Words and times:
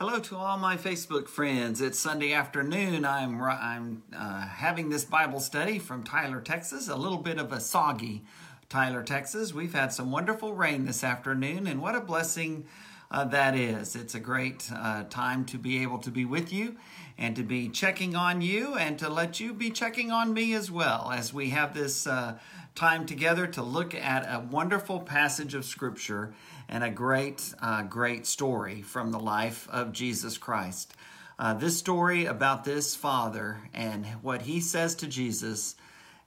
Hello 0.00 0.20
to 0.20 0.36
all 0.36 0.56
my 0.56 0.76
Facebook 0.76 1.26
friends. 1.26 1.80
It's 1.80 1.98
Sunday 1.98 2.32
afternoon. 2.32 3.04
I'm 3.04 3.42
I'm 3.42 4.04
uh, 4.16 4.42
having 4.42 4.90
this 4.90 5.04
Bible 5.04 5.40
study 5.40 5.80
from 5.80 6.04
Tyler, 6.04 6.40
Texas. 6.40 6.86
A 6.86 6.94
little 6.94 7.18
bit 7.18 7.36
of 7.36 7.50
a 7.50 7.58
soggy 7.58 8.22
Tyler, 8.68 9.02
Texas. 9.02 9.52
We've 9.52 9.74
had 9.74 9.92
some 9.92 10.12
wonderful 10.12 10.54
rain 10.54 10.84
this 10.84 11.02
afternoon, 11.02 11.66
and 11.66 11.82
what 11.82 11.96
a 11.96 12.00
blessing 12.00 12.66
uh, 13.10 13.24
that 13.24 13.56
is. 13.56 13.96
It's 13.96 14.14
a 14.14 14.20
great 14.20 14.70
uh, 14.72 15.02
time 15.10 15.44
to 15.46 15.58
be 15.58 15.82
able 15.82 15.98
to 15.98 16.12
be 16.12 16.24
with 16.24 16.52
you 16.52 16.76
and 17.18 17.34
to 17.34 17.42
be 17.42 17.68
checking 17.68 18.14
on 18.14 18.40
you 18.40 18.76
and 18.76 19.00
to 19.00 19.08
let 19.08 19.40
you 19.40 19.52
be 19.52 19.68
checking 19.68 20.12
on 20.12 20.32
me 20.32 20.54
as 20.54 20.70
well 20.70 21.10
as 21.12 21.34
we 21.34 21.50
have 21.50 21.74
this 21.74 22.06
uh, 22.06 22.38
time 22.78 23.06
together 23.06 23.44
to 23.44 23.60
look 23.60 23.92
at 23.92 24.22
a 24.22 24.38
wonderful 24.38 25.00
passage 25.00 25.52
of 25.52 25.64
Scripture 25.64 26.32
and 26.68 26.84
a 26.84 26.90
great, 26.90 27.52
uh, 27.60 27.82
great 27.82 28.24
story 28.24 28.82
from 28.82 29.10
the 29.10 29.18
life 29.18 29.68
of 29.72 29.92
Jesus 29.92 30.38
Christ. 30.38 30.94
Uh, 31.40 31.54
this 31.54 31.76
story 31.76 32.26
about 32.26 32.62
this 32.62 32.94
father 32.94 33.58
and 33.74 34.06
what 34.22 34.42
he 34.42 34.60
says 34.60 34.94
to 34.94 35.08
Jesus 35.08 35.74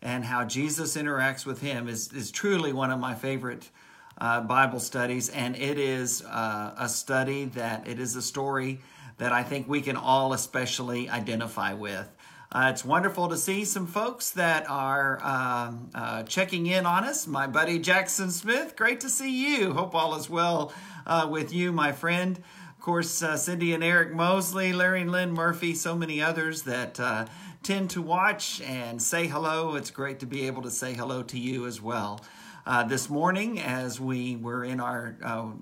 and 0.02 0.26
how 0.26 0.44
Jesus 0.44 0.98
interacts 0.98 1.46
with 1.46 1.62
him 1.62 1.88
is, 1.88 2.12
is 2.12 2.32
truly 2.32 2.74
one 2.74 2.92
of 2.92 3.00
my 3.00 3.14
favorite 3.14 3.70
uh, 4.18 4.42
Bible 4.42 4.82
studies. 4.82 5.30
And 5.30 5.56
it 5.56 5.80
is 5.80 6.22
uh, 6.22 6.76
a 6.78 6.90
study 6.90 7.46
that 7.46 7.88
it 7.88 7.98
is 7.98 8.18
a 8.18 8.22
story 8.22 8.82
that 9.20 9.32
I 9.32 9.44
think 9.44 9.70
we 9.70 9.80
can 9.80 9.96
all 9.96 10.34
especially 10.34 11.10
identify 11.10 11.72
with. 11.72 12.10
Uh, 12.54 12.68
it's 12.70 12.84
wonderful 12.84 13.30
to 13.30 13.38
see 13.38 13.64
some 13.64 13.88
folks 13.88 14.32
that 14.32 14.70
are 14.70 15.24
um, 15.24 15.90
uh, 15.96 16.22
checking 16.24 16.68
in 16.68 16.86
on 16.86 17.06
us. 17.06 17.26
My 17.26 17.48
buddy 17.48 17.80
Jackson 17.80 18.30
Smith, 18.30 18.76
great 18.76 19.00
to 19.02 19.10
see 19.10 19.58
you. 19.58 19.72
Hope 19.72 19.96
all 19.96 20.16
is 20.16 20.30
well 20.30 20.74
uh, 21.08 21.30
with 21.32 21.54
you, 21.54 21.72
my 21.72 21.94
friend. 21.94 22.38
Of 22.38 22.82
course, 22.82 23.24
uh, 23.24 23.38
Cindy 23.38 23.74
and 23.74 23.82
Eric 23.82 24.14
Mosley, 24.14 24.74
Larry 24.74 25.00
and 25.00 25.14
Lynn 25.14 25.32
Murphy, 25.32 25.74
so 25.74 25.96
many 25.96 26.22
others 26.22 26.64
that 26.64 27.00
uh, 27.00 27.26
tend 27.64 27.90
to 27.92 28.02
watch 28.02 28.60
and 28.60 29.02
say 29.02 29.28
hello. 29.28 29.76
It's 29.76 29.92
great 29.92 30.20
to 30.20 30.26
be 30.26 30.46
able 30.48 30.64
to 30.64 30.72
say 30.72 30.94
hello 30.94 31.24
to 31.24 31.40
you 31.40 31.66
as 31.68 31.82
well. 31.82 32.20
Uh, 32.66 32.84
this 32.84 33.10
morning, 33.10 33.62
as 33.62 33.98
we 33.98 34.36
were 34.36 34.66
in 34.66 34.82
our 34.82 35.16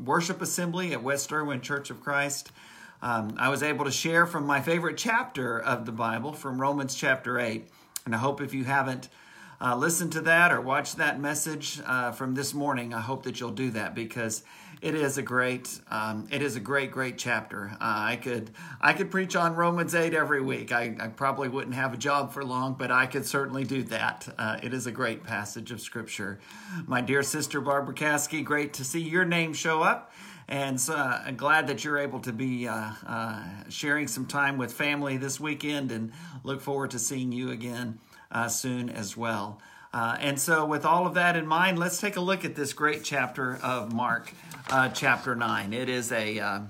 worship 0.04 0.42
assembly 0.42 0.94
at 0.94 1.04
West 1.04 1.32
Erwin 1.32 1.62
Church 1.62 1.92
of 1.92 2.02
Christ, 2.02 2.52
um, 3.02 3.36
I 3.38 3.50
was 3.50 3.64
able 3.64 3.86
to 3.86 3.92
share 3.92 4.26
from 4.26 4.46
my 4.46 4.62
favorite 4.62 4.98
chapter 4.98 5.60
of 5.60 5.86
the 5.86 5.92
Bible, 5.92 6.34
from 6.34 6.60
Romans 6.60 6.96
chapter 6.96 7.40
8. 7.40 7.68
And 8.06 8.14
I 8.14 8.18
hope 8.18 8.42
if 8.42 8.54
you 8.54 8.66
haven't 8.66 9.10
uh, 9.62 9.76
listened 9.76 10.12
to 10.14 10.22
that 10.22 10.52
or 10.52 10.60
watched 10.62 10.98
that 10.98 11.20
message 11.20 11.80
uh, 11.86 12.12
from 12.12 12.36
this 12.36 12.54
morning, 12.54 12.94
I 12.94 13.02
hope 13.02 13.24
that 13.24 13.40
you'll 13.40 13.52
do 13.52 13.72
that 13.72 13.96
because 13.96 14.44
it 14.82 14.96
is 14.96 15.18
a 15.18 15.22
great, 15.22 15.80
um, 15.92 16.28
it 16.32 16.42
is 16.42 16.56
a 16.56 16.60
great, 16.60 16.92
great 16.92 17.18
chapter. 17.18 17.72
Uh, 17.74 17.76
I 17.80 18.16
could, 18.16 18.52
I 18.80 18.94
could 18.94 19.12
preach 19.12 19.36
on 19.36 19.56
Romans 19.56 19.94
8 19.94 20.14
every 20.14 20.42
week. 20.42 20.72
I, 20.72 20.96
I, 21.00 21.08
probably 21.08 21.50
wouldn't 21.50 21.76
have 21.76 21.94
a 21.94 21.98
job 21.98 22.32
for 22.32 22.46
long, 22.46 22.76
but 22.76 22.90
I 22.90 23.06
could 23.06 23.26
certainly 23.26 23.66
do 23.66 23.84
that. 23.84 24.34
Uh, 24.38 24.58
it 24.64 24.74
is 24.74 24.88
a 24.88 24.92
great 24.92 25.24
passage 25.24 25.72
of 25.72 25.82
Scripture. 25.82 26.40
My 26.88 27.02
dear 27.02 27.24
sister 27.24 27.60
Barbara 27.60 27.94
Caskey, 27.94 28.44
great 28.44 28.74
to 28.76 28.86
see 28.86 29.02
your 29.02 29.26
name 29.26 29.54
show 29.54 29.84
up. 29.84 30.14
And 30.50 30.82
so 30.82 30.96
uh, 30.96 31.22
I'm 31.28 31.36
glad 31.36 31.68
that 31.68 31.84
you're 31.84 32.00
able 32.00 32.22
to 32.22 32.34
be 32.34 32.68
uh, 32.68 32.90
uh, 33.06 33.44
sharing 33.70 34.08
some 34.08 34.26
time 34.26 34.58
with 34.58 34.74
family 34.74 35.16
this 35.16 35.40
weekend 35.40 35.92
and 35.92 36.12
look 36.44 36.60
forward 36.60 36.90
to 36.92 37.00
seeing 37.00 37.32
you 37.32 37.52
again 37.52 38.00
uh, 38.32 38.48
soon 38.48 38.90
as 38.90 39.16
well. 39.16 39.62
Uh, 39.94 40.18
and 40.20 40.40
so, 40.40 40.66
with 40.66 40.86
all 40.86 41.06
of 41.06 41.14
that 41.14 41.36
in 41.36 41.46
mind, 41.46 41.78
let's 41.78 42.02
take 42.02 42.16
a 42.16 42.20
look 42.20 42.46
at 42.46 42.56
this 42.56 42.74
great 42.74 43.04
chapter 43.04 43.58
of 43.62 43.94
Mark, 43.94 44.34
uh, 44.72 44.90
chapter 44.90 45.36
9. 45.36 45.72
It 45.72 45.88
is 45.88 46.12
a. 46.12 46.68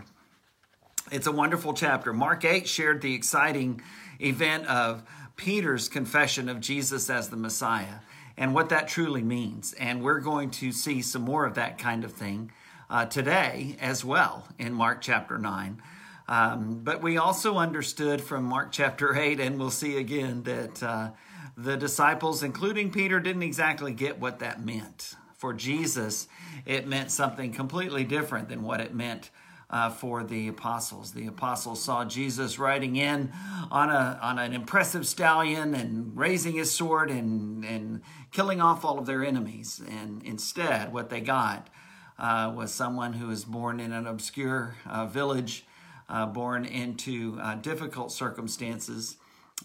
it's 1.12 1.28
a 1.28 1.32
wonderful 1.32 1.74
chapter. 1.74 2.14
Mark 2.14 2.44
8 2.44 2.68
shared 2.68 3.02
the 3.02 3.14
exciting 3.14 3.82
event 4.20 4.68
of 4.68 5.04
Peter's 5.38 5.88
confession 5.88 6.50
of 6.50 6.60
Jesus 6.60 7.10
as 7.10 7.30
the 7.30 7.38
Messiah 7.38 8.00
and 8.38 8.54
what 8.54 8.70
that 8.70 8.88
truly 8.88 9.22
means. 9.22 9.74
And 9.74 10.02
we're 10.02 10.22
going 10.22 10.52
to 10.52 10.72
see 10.72 11.02
some 11.02 11.22
more 11.22 11.46
of 11.46 11.56
that 11.56 11.78
kind 11.78 12.04
of 12.04 12.14
thing 12.14 12.52
uh, 12.90 13.06
today 13.06 13.76
as 13.80 14.04
well 14.04 14.48
in 14.58 14.74
Mark 14.74 15.02
chapter 15.02 15.38
9. 15.38 15.82
Um, 16.28 16.82
but 16.84 17.02
we 17.02 17.18
also 17.18 17.58
understood 17.58 18.22
from 18.22 18.44
Mark 18.44 18.72
chapter 18.72 19.16
8, 19.16 19.40
and 19.40 19.60
we'll 19.60 19.72
see 19.72 19.98
again, 19.98 20.44
that 20.44 20.84
uh, 20.84 21.10
the 21.58 21.76
disciples, 21.76 22.44
including 22.44 22.92
Peter, 22.92 23.20
didn't 23.20 23.44
exactly 23.44 23.94
get 23.94 24.20
what 24.20 24.40
that 24.40 24.64
meant. 24.64 25.16
For 25.38 25.54
Jesus, 25.54 26.28
it 26.66 26.88
meant 26.88 27.12
something 27.12 27.52
completely 27.52 28.04
different 28.04 28.50
than 28.50 28.62
what 28.62 28.82
it 28.82 28.94
meant 28.94 29.32
uh, 29.70 29.90
for 29.90 30.24
the 30.24 30.48
apostles. 30.48 31.12
The 31.14 31.28
apostles 31.28 31.82
saw 31.82 32.04
Jesus 32.04 32.60
riding 32.60 32.96
in 32.96 33.32
on 33.72 33.90
a 33.90 34.20
on 34.22 34.40
an 34.40 34.54
impressive 34.54 35.08
stallion 35.08 35.76
and 35.76 36.18
raising 36.18 36.56
his 36.56 36.72
sword 36.72 37.10
and 37.10 37.64
and 37.64 38.02
killing 38.32 38.60
off 38.60 38.84
all 38.84 39.00
of 39.00 39.06
their 39.06 39.24
enemies. 39.24 39.82
And 39.88 40.24
instead, 40.24 40.92
what 40.92 41.10
they 41.10 41.22
got 41.22 41.70
uh, 42.20 42.52
was 42.54 42.74
someone 42.74 43.14
who 43.14 43.28
was 43.28 43.46
born 43.46 43.80
in 43.80 43.94
an 43.94 44.06
obscure 44.06 44.76
uh, 44.86 45.06
village, 45.06 45.66
uh, 46.10 46.26
born 46.26 46.66
into 46.66 47.38
uh, 47.42 47.56
difficult 47.56 48.12
circumstances, 48.12 49.16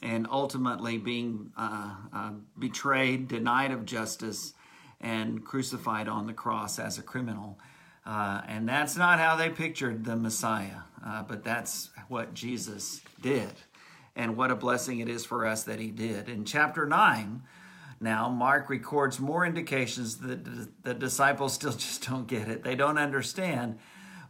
and 0.02 0.26
ultimately 0.30 0.96
being 0.96 1.50
uh, 1.56 1.94
uh, 2.12 2.30
betrayed, 2.58 3.26
denied 3.28 3.72
of 3.72 3.84
justice, 3.84 4.54
and 5.00 5.44
crucified 5.44 6.08
on 6.08 6.26
the 6.26 6.32
cross 6.32 6.78
as 6.78 6.96
a 6.96 7.02
criminal. 7.02 7.58
and 8.06 8.68
that's 8.68 8.96
not 8.96 9.18
how 9.18 9.36
they 9.36 9.50
pictured 9.50 10.04
the 10.04 10.16
Messiah, 10.16 10.82
but 11.28 11.44
that's 11.44 11.90
what 12.08 12.34
Jesus 12.34 13.02
did. 13.20 13.50
And 14.16 14.36
what 14.36 14.50
a 14.50 14.54
blessing 14.54 15.00
it 15.00 15.08
is 15.08 15.24
for 15.24 15.44
us 15.44 15.64
that 15.64 15.80
he 15.80 15.90
did. 15.90 16.28
In 16.28 16.44
chapter 16.44 16.86
9, 16.86 17.42
now, 18.00 18.28
Mark 18.28 18.68
records 18.68 19.20
more 19.20 19.46
indications 19.46 20.18
that 20.18 20.82
the 20.82 20.94
disciples 20.94 21.54
still 21.54 21.72
just 21.72 22.06
don't 22.08 22.26
get 22.26 22.48
it. 22.48 22.62
They 22.62 22.74
don't 22.74 22.98
understand. 22.98 23.78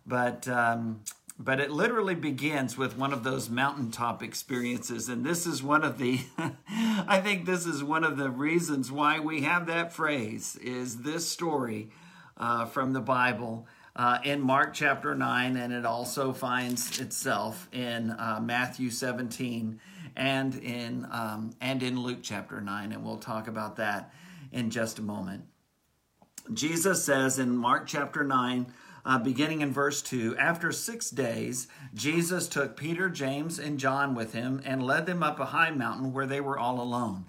But, 0.06 0.46
um, 0.48 1.00
but 1.38 1.60
it 1.60 1.70
literally 1.70 2.14
begins 2.14 2.76
with 2.76 2.96
one 2.96 3.12
of 3.12 3.24
those 3.24 3.48
mountaintop 3.48 4.22
experiences. 4.22 5.08
And 5.08 5.24
this 5.24 5.46
is 5.46 5.62
one 5.62 5.82
of 5.82 5.98
the, 5.98 6.20
I 6.68 7.20
think 7.20 7.46
this 7.46 7.66
is 7.66 7.82
one 7.82 8.04
of 8.04 8.16
the 8.16 8.30
reasons 8.30 8.92
why 8.92 9.18
we 9.18 9.42
have 9.42 9.66
that 9.66 9.92
phrase 9.92 10.56
is 10.56 11.02
this 11.02 11.26
story 11.28 11.90
uh, 12.36 12.66
from 12.66 12.92
the 12.92 13.00
Bible. 13.00 13.66
Uh, 13.96 14.18
in 14.24 14.40
Mark 14.40 14.74
chapter 14.74 15.14
9, 15.14 15.56
and 15.56 15.72
it 15.72 15.86
also 15.86 16.32
finds 16.32 16.98
itself 16.98 17.68
in 17.72 18.10
uh, 18.10 18.40
Matthew 18.42 18.90
17 18.90 19.80
and 20.16 20.54
in 20.56 21.06
um, 21.10 21.54
and 21.60 21.82
in 21.82 22.00
Luke 22.00 22.20
chapter 22.22 22.60
9 22.60 22.92
and 22.92 23.04
we'll 23.04 23.18
talk 23.18 23.48
about 23.48 23.76
that 23.76 24.12
in 24.52 24.70
just 24.70 24.98
a 24.98 25.02
moment. 25.02 25.44
Jesus 26.52 27.04
says 27.04 27.38
in 27.38 27.56
Mark 27.56 27.86
chapter 27.86 28.22
9 28.22 28.72
uh, 29.06 29.18
beginning 29.18 29.60
in 29.60 29.72
verse 29.72 30.00
2 30.02 30.36
After 30.38 30.72
six 30.72 31.10
days, 31.10 31.68
Jesus 31.94 32.48
took 32.48 32.76
Peter, 32.76 33.08
James, 33.08 33.58
and 33.58 33.78
John 33.78 34.14
with 34.14 34.32
him 34.32 34.62
and 34.64 34.82
led 34.82 35.06
them 35.06 35.22
up 35.22 35.38
a 35.38 35.46
high 35.46 35.70
mountain 35.70 36.12
where 36.12 36.26
they 36.26 36.40
were 36.40 36.58
all 36.58 36.80
alone. 36.80 37.24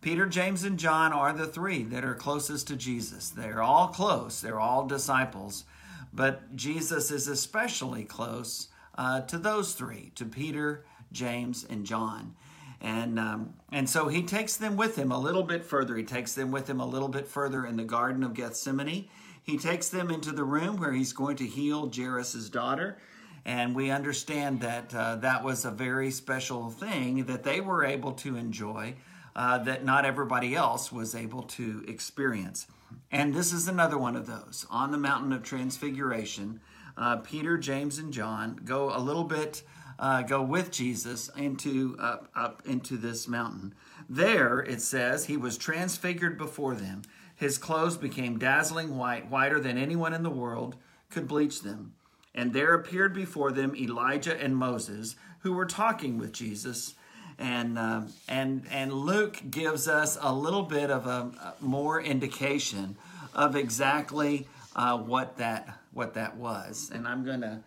Peter, 0.00 0.26
James, 0.26 0.64
and 0.64 0.78
John 0.78 1.14
are 1.14 1.32
the 1.32 1.46
three 1.46 1.82
that 1.84 2.04
are 2.04 2.14
closest 2.14 2.66
to 2.68 2.76
Jesus. 2.76 3.30
They're 3.30 3.62
all 3.62 3.88
close, 3.88 4.40
they're 4.40 4.60
all 4.60 4.86
disciples, 4.86 5.64
but 6.12 6.54
Jesus 6.54 7.10
is 7.10 7.26
especially 7.26 8.04
close 8.04 8.68
uh, 8.98 9.22
to 9.22 9.38
those 9.38 9.72
three 9.72 10.12
to 10.16 10.26
Peter, 10.26 10.84
James, 11.14 11.64
and 11.68 11.86
John. 11.86 12.34
And, 12.82 13.18
um, 13.18 13.54
and 13.72 13.88
so 13.88 14.08
he 14.08 14.22
takes 14.22 14.56
them 14.58 14.76
with 14.76 14.96
him 14.96 15.10
a 15.10 15.18
little 15.18 15.42
bit 15.42 15.64
further. 15.64 15.96
He 15.96 16.04
takes 16.04 16.34
them 16.34 16.50
with 16.50 16.68
him 16.68 16.80
a 16.80 16.86
little 16.86 17.08
bit 17.08 17.26
further 17.26 17.64
in 17.64 17.76
the 17.76 17.84
Garden 17.84 18.22
of 18.22 18.34
Gethsemane. 18.34 19.08
He 19.42 19.56
takes 19.56 19.88
them 19.88 20.10
into 20.10 20.32
the 20.32 20.44
room 20.44 20.76
where 20.76 20.92
he's 20.92 21.14
going 21.14 21.36
to 21.36 21.46
heal 21.46 21.90
Jairus' 21.90 22.50
daughter. 22.50 22.98
And 23.46 23.74
we 23.74 23.90
understand 23.90 24.60
that 24.60 24.94
uh, 24.94 25.16
that 25.16 25.44
was 25.44 25.64
a 25.64 25.70
very 25.70 26.10
special 26.10 26.70
thing 26.70 27.24
that 27.24 27.42
they 27.42 27.60
were 27.60 27.84
able 27.84 28.12
to 28.12 28.36
enjoy, 28.36 28.96
uh, 29.36 29.58
that 29.58 29.84
not 29.84 30.04
everybody 30.04 30.54
else 30.54 30.92
was 30.92 31.14
able 31.14 31.42
to 31.42 31.84
experience. 31.88 32.66
And 33.10 33.34
this 33.34 33.52
is 33.52 33.68
another 33.68 33.98
one 33.98 34.16
of 34.16 34.26
those. 34.26 34.66
On 34.70 34.92
the 34.92 34.98
mountain 34.98 35.32
of 35.32 35.42
transfiguration, 35.42 36.60
uh, 36.96 37.16
Peter, 37.16 37.58
James, 37.58 37.98
and 37.98 38.12
John 38.12 38.60
go 38.64 38.94
a 38.94 39.00
little 39.00 39.24
bit 39.24 39.62
uh, 39.98 40.22
go 40.22 40.42
with 40.42 40.70
Jesus 40.70 41.30
into 41.36 41.96
up, 42.00 42.28
up 42.34 42.62
into 42.66 42.96
this 42.96 43.28
mountain. 43.28 43.74
There 44.08 44.60
it 44.60 44.80
says 44.80 45.26
he 45.26 45.36
was 45.36 45.56
transfigured 45.56 46.36
before 46.36 46.74
them. 46.74 47.02
His 47.36 47.58
clothes 47.58 47.96
became 47.96 48.38
dazzling 48.38 48.96
white, 48.96 49.30
whiter 49.30 49.60
than 49.60 49.76
anyone 49.76 50.14
in 50.14 50.22
the 50.22 50.30
world 50.30 50.76
could 51.10 51.28
bleach 51.28 51.62
them. 51.62 51.94
And 52.34 52.52
there 52.52 52.74
appeared 52.74 53.14
before 53.14 53.52
them 53.52 53.76
Elijah 53.76 54.40
and 54.40 54.56
Moses, 54.56 55.16
who 55.40 55.52
were 55.52 55.66
talking 55.66 56.18
with 56.18 56.32
Jesus. 56.32 56.94
And 57.38 57.78
uh, 57.78 58.02
and 58.28 58.64
and 58.70 58.92
Luke 58.92 59.42
gives 59.50 59.88
us 59.88 60.16
a 60.20 60.32
little 60.32 60.62
bit 60.62 60.90
of 60.90 61.06
a, 61.06 61.32
a 61.42 61.54
more 61.60 62.00
indication 62.00 62.96
of 63.34 63.56
exactly 63.56 64.46
uh, 64.76 64.96
what 64.98 65.36
that 65.38 65.78
what 65.92 66.14
that 66.14 66.36
was. 66.36 66.90
And 66.94 67.08
I'm 67.08 67.24
gonna 67.24 67.64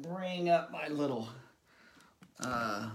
bring 0.00 0.48
up 0.48 0.72
my 0.72 0.88
little 0.88 1.28
uh, 2.40 2.88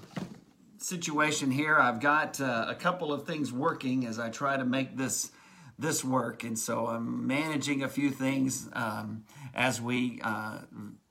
situation 0.78 1.52
here. 1.52 1.78
I've 1.78 2.00
got 2.00 2.42
uh, 2.42 2.66
a 2.68 2.76
couple 2.76 3.14
of 3.14 3.26
things 3.26 3.52
working 3.52 4.06
as 4.06 4.18
I 4.20 4.30
try 4.30 4.58
to 4.58 4.66
make 4.66 4.98
this 4.98 5.32
this 5.80 6.04
work, 6.04 6.44
and 6.44 6.58
so 6.58 6.88
I'm 6.88 7.28
managing 7.28 7.84
a 7.84 7.88
few 7.88 8.10
things 8.10 8.68
um, 8.74 9.26
as 9.54 9.80
we 9.80 10.20
uh, 10.24 10.62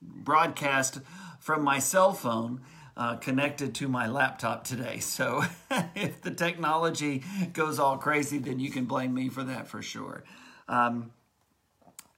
broadcast 0.03 0.99
from 1.39 1.63
my 1.63 1.79
cell 1.79 2.13
phone. 2.13 2.63
Uh, 2.99 3.15
connected 3.15 3.75
to 3.75 3.89
my 3.89 4.07
laptop 4.07 4.65
today. 4.65 4.99
So 5.03 5.45
if 5.95 6.23
the 6.23 6.31
technology 6.31 7.23
goes 7.53 7.79
all 7.79 7.99
crazy, 7.99 8.39
then 8.39 8.59
you 8.59 8.71
can 8.71 8.87
blame 8.87 9.13
me 9.13 9.29
for 9.29 9.45
that 9.45 9.69
for 9.69 9.83
sure. 9.83 10.25
Um, 10.67 11.11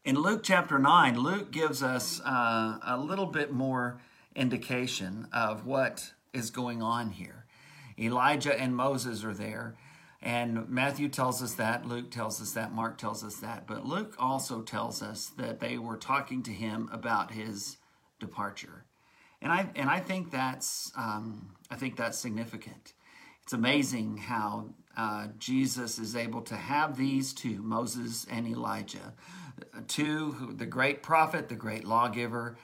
in 0.09 0.15
Luke 0.15 0.41
chapter 0.43 0.79
9, 0.79 1.21
Luke 1.21 1.51
gives 1.51 1.83
us 1.83 2.19
uh, 2.23 2.79
a 2.83 2.97
little 2.97 3.27
bit 3.27 3.53
more 3.53 4.01
indication 4.35 5.29
of 5.35 5.67
what 5.67 6.15
is 6.33 6.49
going 6.49 6.81
on 6.81 7.11
here. 7.11 7.45
Elijah 7.99 8.59
and 8.59 8.75
Moses 8.75 9.23
are 9.23 9.35
there, 9.35 9.77
and 10.23 10.67
Matthew 10.67 11.11
tells 11.11 11.43
us 11.43 11.53
that, 11.57 11.85
Luke 11.85 12.11
tells 12.11 12.41
us 12.41 12.53
that, 12.53 12.73
Mark 12.73 12.97
tells 12.97 13.23
us 13.23 13.37
that, 13.41 13.67
but 13.67 13.85
Luke 13.85 14.15
also 14.19 14.63
tells 14.63 15.03
us 15.03 15.31
that 15.37 15.61
they 15.61 15.77
were 15.77 15.99
talking 15.99 16.43
to 16.45 16.53
him 16.53 16.89
about 16.91 17.33
his 17.33 17.77
departure. 18.19 18.87
And 19.43 19.53
I, 19.53 19.69
and 19.77 19.91
I 19.91 20.01
think 20.01 20.31
that's 20.31 20.91
um, 20.97 21.51
I 21.71 21.77
think 21.77 21.97
that's 21.97 22.19
significant. 22.19 22.95
It's 23.43 23.53
amazing 23.53 24.17
how 24.17 24.71
uh, 24.97 25.29
Jesus 25.39 25.99
is 25.99 26.17
able 26.17 26.41
to 26.43 26.57
have 26.57 26.97
these 26.97 27.33
two, 27.33 27.63
Moses 27.63 28.27
and 28.31 28.49
Elijah, 28.49 29.15
two, 29.87 30.55
the 30.57 30.67
great 30.67 31.03
prophet, 31.03 31.49
the 31.49 31.55
great 31.55 31.85
lawgiver, 31.85 32.57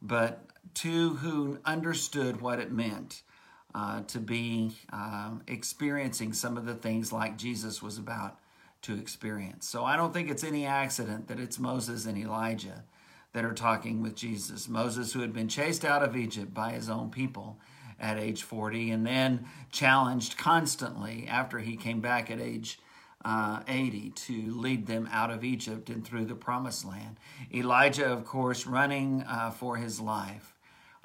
but 0.00 0.46
two 0.74 1.14
who 1.16 1.58
understood 1.64 2.40
what 2.40 2.58
it 2.58 2.72
meant 2.72 3.22
uh, 3.74 4.02
to 4.02 4.18
be 4.18 4.76
uh, 4.92 5.30
experiencing 5.46 6.32
some 6.32 6.56
of 6.56 6.66
the 6.66 6.74
things 6.74 7.12
like 7.12 7.36
Jesus 7.38 7.82
was 7.82 7.98
about 7.98 8.38
to 8.82 8.98
experience. 8.98 9.66
So 9.66 9.84
I 9.84 9.96
don't 9.96 10.12
think 10.12 10.30
it's 10.30 10.44
any 10.44 10.66
accident 10.66 11.28
that 11.28 11.38
it's 11.40 11.58
Moses 11.58 12.04
and 12.04 12.18
Elijah 12.18 12.84
that 13.32 13.44
are 13.44 13.54
talking 13.54 14.02
with 14.02 14.14
Jesus. 14.14 14.68
Moses, 14.68 15.12
who 15.12 15.20
had 15.20 15.32
been 15.32 15.48
chased 15.48 15.84
out 15.84 16.02
of 16.02 16.16
Egypt 16.16 16.52
by 16.52 16.72
his 16.72 16.90
own 16.90 17.10
people 17.10 17.58
at 17.98 18.18
age 18.18 18.42
40, 18.42 18.90
and 18.90 19.06
then 19.06 19.46
challenged 19.70 20.36
constantly 20.36 21.26
after 21.28 21.60
he 21.60 21.76
came 21.76 22.00
back 22.00 22.30
at 22.30 22.40
age 22.40 22.78
uh, 23.24 23.60
80 23.68 24.10
to 24.10 24.52
lead 24.56 24.86
them 24.86 25.08
out 25.12 25.30
of 25.30 25.44
Egypt 25.44 25.90
and 25.90 26.04
through 26.04 26.24
the 26.24 26.34
promised 26.34 26.84
land. 26.84 27.16
Elijah, 27.54 28.06
of 28.06 28.24
course, 28.24 28.66
running 28.66 29.22
uh, 29.22 29.50
for 29.50 29.76
his 29.76 30.00
life 30.00 30.54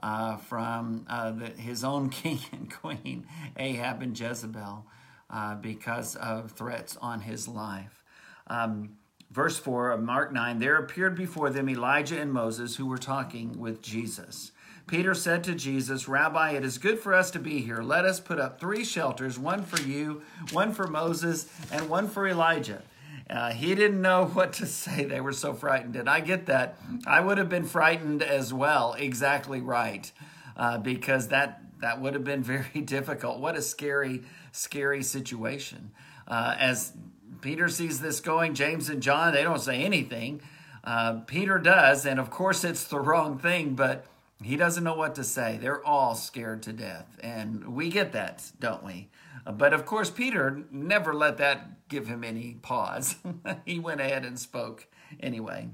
uh, 0.02 0.38
from 0.38 1.06
uh, 1.10 1.32
the, 1.32 1.50
his 1.50 1.84
own 1.84 2.10
king 2.12 2.40
and 2.52 2.72
queen, 2.72 3.28
Ahab 3.58 4.02
and 4.02 4.20
Jezebel, 4.20 4.86
uh, 5.30 5.56
because 5.56 6.16
of 6.16 6.52
threats 6.52 6.98
on 6.98 7.22
his 7.22 7.48
life. 7.48 8.04
Um, 8.48 8.98
verse 9.32 9.58
4 9.58 9.92
of 9.92 10.02
Mark 10.02 10.32
9 10.32 10.60
there 10.60 10.78
appeared 10.78 11.16
before 11.16 11.50
them 11.50 11.70
Elijah 11.70 12.20
and 12.20 12.32
Moses, 12.32 12.76
who 12.76 12.86
were 12.86 12.98
talking 12.98 13.60
with 13.60 13.82
Jesus. 13.82 14.52
Peter 14.88 15.14
said 15.14 15.44
to 15.44 15.54
Jesus, 15.54 16.08
Rabbi, 16.08 16.52
it 16.52 16.64
is 16.64 16.78
good 16.78 16.98
for 16.98 17.14
us 17.14 17.30
to 17.32 17.40
be 17.40 17.60
here. 17.60 17.82
Let 17.82 18.06
us 18.06 18.22
put 18.22 18.40
up 18.40 18.58
three 18.58 18.86
shelters 18.86 19.38
one 19.38 19.64
for 19.64 19.82
you, 19.82 20.22
one 20.52 20.74
for 20.74 20.88
Moses, 20.88 21.50
and 21.72 21.90
one 21.90 22.08
for 22.08 22.26
Elijah. 22.26 22.82
Uh, 23.30 23.52
he 23.52 23.76
didn't 23.76 24.02
know 24.02 24.26
what 24.34 24.54
to 24.54 24.66
say. 24.66 25.04
They 25.04 25.20
were 25.20 25.34
so 25.34 25.54
frightened. 25.54 25.98
And 25.98 26.10
I 26.10 26.22
get 26.22 26.46
that. 26.46 26.78
I 27.06 27.20
would 27.20 27.38
have 27.38 27.50
been 27.50 27.66
frightened 27.66 28.24
as 28.24 28.54
well. 28.54 28.94
Exactly 28.94 29.60
right. 29.60 30.10
Uh, 30.56 30.78
because 30.78 31.28
that, 31.28 31.62
that 31.82 32.00
would 32.02 32.14
have 32.14 32.24
been 32.24 32.44
very 32.44 32.82
difficult. 32.82 33.40
What 33.40 33.58
a 33.58 33.62
scary, 33.62 34.24
scary 34.54 35.04
situation. 35.04 35.92
Uh, 36.30 36.56
as 36.58 36.94
Peter 37.42 37.68
sees 37.68 38.00
this 38.00 38.22
going, 38.22 38.54
James 38.54 38.90
and 38.90 39.04
John, 39.04 39.34
they 39.34 39.44
don't 39.44 39.62
say 39.62 39.84
anything. 39.84 40.42
Uh, 40.86 41.20
Peter 41.28 41.60
does. 41.60 42.06
And 42.06 42.22
of 42.22 42.30
course, 42.30 42.64
it's 42.64 42.86
the 42.86 43.00
wrong 43.00 43.38
thing, 43.38 43.76
but 43.76 44.06
he 44.44 44.56
doesn't 44.56 44.84
know 44.84 44.96
what 44.96 45.16
to 45.16 45.24
say. 45.24 45.58
They're 45.60 45.84
all 45.84 46.16
scared 46.16 46.64
to 46.64 46.74
death. 46.74 47.18
And 47.22 47.76
we 47.76 47.90
get 47.90 48.12
that, 48.12 48.52
don't 48.60 48.84
we? 48.84 49.10
Uh, 49.46 49.52
but 49.52 49.74
of 49.74 49.86
course, 49.86 50.10
Peter 50.10 50.64
never 50.72 51.14
let 51.14 51.38
that 51.38 51.88
give 51.90 52.08
him 52.08 52.24
any 52.24 52.58
pause. 52.62 53.16
he 53.66 53.80
went 53.80 54.02
ahead 54.02 54.26
and 54.26 54.40
spoke 54.40 54.88
anyway. 55.20 55.70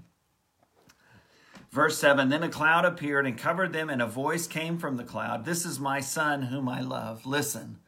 Verse 1.71 1.97
7 1.97 2.29
Then 2.29 2.43
a 2.43 2.49
cloud 2.49 2.85
appeared 2.85 3.25
and 3.25 3.37
covered 3.37 3.73
them, 3.73 3.89
and 3.89 4.01
a 4.01 4.07
voice 4.07 4.47
came 4.47 4.77
from 4.77 4.95
the 4.95 5.03
cloud 5.03 5.43
This 5.43 5.65
is 5.65 5.79
my 5.79 5.99
son 5.99 6.43
whom 6.43 6.69
I 6.69 6.81
love. 6.81 7.25
Listen 7.25 7.79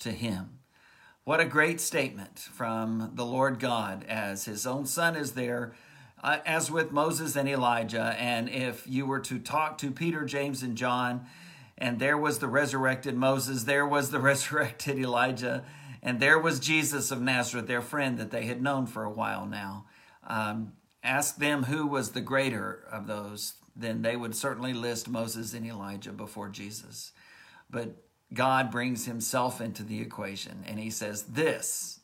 to 0.00 0.10
him. 0.10 0.58
What 1.24 1.40
a 1.40 1.44
great 1.44 1.78
statement 1.78 2.38
from 2.38 3.10
the 3.14 3.26
Lord 3.26 3.60
God 3.60 4.04
as 4.08 4.46
his 4.46 4.66
own 4.66 4.86
son 4.86 5.14
is 5.14 5.32
there 5.32 5.74
uh, 6.22 6.38
as 6.44 6.70
with 6.70 6.92
Moses 6.92 7.36
and 7.36 7.48
Elijah. 7.48 8.16
And 8.18 8.48
if 8.48 8.86
you 8.86 9.06
were 9.06 9.20
to 9.20 9.38
talk 9.38 9.78
to 9.78 9.90
Peter, 9.90 10.24
James, 10.24 10.62
and 10.62 10.76
John, 10.76 11.26
and 11.76 11.98
there 11.98 12.18
was 12.18 12.38
the 12.38 12.48
resurrected 12.48 13.16
Moses, 13.16 13.64
there 13.64 13.86
was 13.86 14.10
the 14.10 14.20
resurrected 14.20 14.98
Elijah, 14.98 15.64
and 16.02 16.20
there 16.20 16.38
was 16.38 16.60
Jesus 16.60 17.10
of 17.10 17.20
Nazareth, 17.20 17.66
their 17.66 17.82
friend 17.82 18.18
that 18.18 18.30
they 18.30 18.46
had 18.46 18.62
known 18.62 18.86
for 18.86 19.04
a 19.04 19.10
while 19.10 19.46
now. 19.46 19.86
Um, 20.26 20.72
ask 21.02 21.36
them 21.36 21.64
who 21.64 21.86
was 21.86 22.12
the 22.12 22.20
greater 22.20 22.84
of 22.90 23.06
those, 23.06 23.54
then 23.74 24.02
they 24.02 24.16
would 24.16 24.34
certainly 24.34 24.72
list 24.72 25.08
Moses 25.08 25.54
and 25.54 25.66
Elijah 25.66 26.12
before 26.12 26.48
Jesus. 26.48 27.12
But 27.70 27.96
God 28.32 28.70
brings 28.70 29.06
himself 29.06 29.60
into 29.60 29.82
the 29.82 30.00
equation 30.00 30.64
and 30.66 30.78
he 30.78 30.90
says, 30.90 31.22
This 31.24 31.97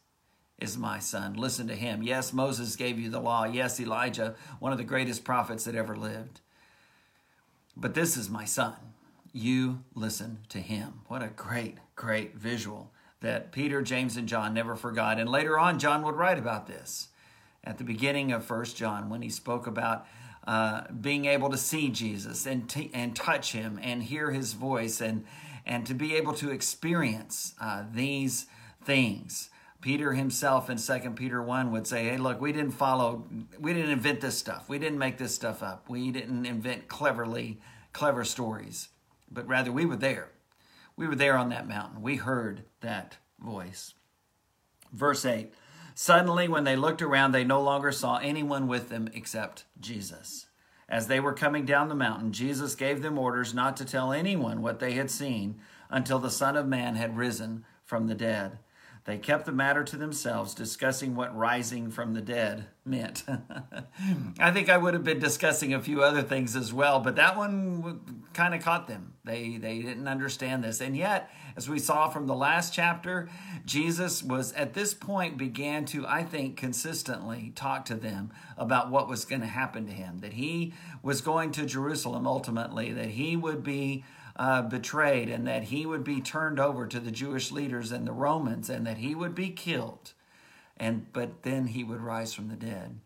is 0.58 0.78
my 0.78 0.98
son. 0.98 1.34
Listen 1.34 1.66
to 1.68 1.74
him. 1.74 2.02
Yes, 2.02 2.32
Moses 2.32 2.76
gave 2.76 2.98
you 2.98 3.10
the 3.10 3.20
law. 3.20 3.44
Yes, 3.44 3.80
Elijah, 3.80 4.34
one 4.60 4.72
of 4.72 4.78
the 4.78 4.84
greatest 4.84 5.24
prophets 5.24 5.64
that 5.64 5.74
ever 5.74 5.96
lived. 5.96 6.40
But 7.76 7.94
this 7.94 8.16
is 8.16 8.30
my 8.30 8.44
son. 8.44 8.76
You 9.32 9.82
listen 9.94 10.38
to 10.50 10.58
him. 10.58 11.00
What 11.08 11.22
a 11.22 11.28
great, 11.28 11.78
great 11.96 12.36
visual 12.36 12.92
that 13.20 13.52
Peter, 13.52 13.82
James, 13.82 14.16
and 14.16 14.28
John 14.28 14.54
never 14.54 14.76
forgot. 14.76 15.18
And 15.18 15.28
later 15.28 15.58
on, 15.58 15.78
John 15.78 16.02
would 16.02 16.14
write 16.14 16.38
about 16.38 16.66
this 16.66 17.08
at 17.64 17.78
the 17.78 17.84
beginning 17.84 18.30
of 18.30 18.44
First 18.44 18.76
John 18.76 19.08
when 19.08 19.22
he 19.22 19.30
spoke 19.30 19.66
about 19.66 20.06
uh, 20.46 20.82
being 20.92 21.24
able 21.24 21.48
to 21.50 21.56
see 21.56 21.88
Jesus 21.88 22.46
and, 22.46 22.68
t- 22.68 22.90
and 22.92 23.16
touch 23.16 23.52
him 23.52 23.80
and 23.82 24.02
hear 24.02 24.30
his 24.30 24.52
voice 24.52 25.00
and, 25.00 25.25
and 25.64 25.87
to 25.87 25.94
be 25.94 26.14
able 26.14 26.34
to 26.34 26.50
experience 26.50 27.54
uh, 27.61 27.84
these 27.92 28.46
things. 28.84 29.49
Peter 29.85 30.14
himself 30.14 30.71
in 30.71 30.79
2 30.79 31.11
Peter 31.11 31.43
1 31.43 31.71
would 31.71 31.87
say, 31.87 32.05
Hey, 32.05 32.17
look, 32.17 32.41
we 32.41 32.53
didn't 32.53 32.71
follow, 32.71 33.26
we 33.61 33.75
didn't 33.75 33.91
invent 33.91 34.23
this 34.23 34.38
stuff. 34.38 34.67
We 34.67 34.79
didn't 34.79 34.99
make 34.99 35.19
this 35.19 35.35
stuff 35.35 35.62
up. 35.62 35.91
We 35.91 36.11
didn't 36.11 36.47
invent 36.47 36.88
cleverly, 36.88 37.61
clever 37.93 38.25
stories, 38.25 38.88
but 39.31 39.47
rather 39.47 39.71
we 39.71 39.85
were 39.85 39.97
there. 39.97 40.31
We 40.97 41.07
were 41.07 41.14
there 41.14 41.37
on 41.37 41.50
that 41.50 41.69
mountain. 41.69 42.00
We 42.00 42.17
heard 42.17 42.62
that 42.81 43.19
voice. 43.38 43.93
Verse 44.91 45.26
8 45.26 45.53
Suddenly, 45.95 46.49
when 46.49 46.64
they 46.64 46.76
looked 46.76 47.03
around, 47.03 47.33
they 47.33 47.45
no 47.45 47.61
longer 47.61 47.93
saw 47.93 48.17
anyone 48.17 48.67
with 48.67 48.88
them 48.88 49.11
except 49.12 49.64
Jesus. 49.79 50.47
As 50.88 51.09
they 51.09 51.21
were 51.21 51.35
coming 51.35 51.67
down 51.67 51.91
the 51.91 51.95
mountain, 51.95 52.33
Jesus 52.33 52.75
gave 52.75 53.03
them 53.03 53.19
orders 53.19 53.53
not 53.53 53.76
to 53.76 53.85
tell 53.85 54.14
anyone 54.14 54.62
what 54.62 54.81
they 54.81 54.93
had 54.93 55.11
seen 55.11 55.61
until 55.91 56.19
the 56.19 56.31
Son 56.31 56.57
of 56.57 56.67
Man 56.67 56.95
had 56.95 57.19
risen 57.19 57.67
from 57.85 58.07
the 58.07 58.14
dead. 58.14 58.61
They 59.04 59.18
kept 59.18 59.44
the 59.44 59.52
matter 59.52 59.84
to 59.84 59.96
themselves, 59.99 60.54
discussing 60.54 61.14
what 61.14 61.37
rising 61.37 61.90
from 61.90 62.14
the 62.14 62.23
dead 62.23 62.68
meant. 62.87 63.23
I 64.40 64.50
think 64.50 64.70
I 64.70 64.78
would 64.78 64.94
have 64.94 65.04
been 65.04 65.18
discussing 65.18 65.75
a 65.75 65.82
few 65.82 66.02
other 66.02 66.23
things 66.23 66.56
as 66.56 66.73
well, 66.73 67.00
but 67.00 67.16
that 67.16 67.37
one 67.37 68.25
kind 68.32 68.54
of 68.54 68.62
caught 68.62 68.88
them. 68.88 69.12
They 69.23 69.58
they 69.58 69.80
didn't 69.80 70.08
understand 70.08 70.64
this. 70.64 70.80
And 70.80 70.96
yet, 70.96 71.30
as 71.54 71.68
we 71.68 71.78
saw 71.78 72.08
from 72.08 72.26
the 72.26 72.34
last 72.34 72.73
chapter, 72.73 73.28
Jesus 73.66 74.23
was 74.23 74.54
at 74.54 74.73
this 74.73 74.94
point 74.94 75.37
began 75.37 75.84
to 75.87 76.06
I 76.06 76.25
think 76.25 76.56
consistently 76.56 77.52
talk 77.54 77.84
to 77.87 77.94
them 77.96 78.32
about 78.56 78.90
what 78.90 79.06
was 79.06 79.26
going 79.26 79.42
to 79.42 79.46
happen 79.46 79.87
to 79.87 79.92
him, 79.92 80.20
that 80.20 80.32
he 80.32 80.73
was 81.02 81.20
going 81.20 81.52
to 81.52 81.66
Jerusalem 81.66 82.26
ultimately, 82.26 82.90
that 82.94 83.11
he 83.11 83.37
would 83.37 83.62
be 83.62 84.04
uh, 84.37 84.62
betrayed 84.62 85.29
and 85.29 85.47
that 85.47 85.64
he 85.64 85.87
would 85.87 86.05
be 86.05 86.21
turned 86.21 86.59
over 86.59 86.87
to 86.87 87.00
the 87.00 87.11
Jewish 87.11 87.53
leaders 87.53 87.93
and 87.93 88.07
the 88.07 88.12
Romans 88.12 88.69
and 88.69 88.87
that 88.87 88.99
he 88.99 89.14
would 89.14 89.35
be 89.35 89.50
killed. 89.50 90.12
And 90.76 91.12
but 91.12 91.43
then 91.43 91.69
he 91.69 91.85
would 91.85 92.00
rise 92.00 92.35
from 92.35 92.49
the 92.49 92.57
dead. 92.57 92.99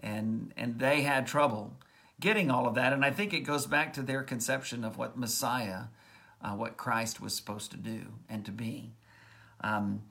And 0.00 0.52
and 0.56 0.78
they 0.78 1.02
had 1.02 1.26
trouble 1.26 1.74
getting 2.20 2.50
all 2.50 2.66
of 2.66 2.74
that. 2.76 2.92
And 2.92 3.04
I 3.04 3.10
think 3.10 3.34
it 3.34 3.40
goes 3.40 3.66
back 3.66 3.92
to 3.94 4.02
their 4.02 4.22
conception 4.22 4.84
of 4.84 4.96
what 4.96 5.18
Messiah, 5.18 5.84
uh, 6.40 6.52
what 6.52 6.76
Christ 6.76 7.20
was 7.20 7.34
supposed 7.34 7.72
to 7.72 7.76
do 7.76 8.02
and 8.28 8.44
to 8.44 8.52
be. 8.52 8.92
Um, 9.60 10.02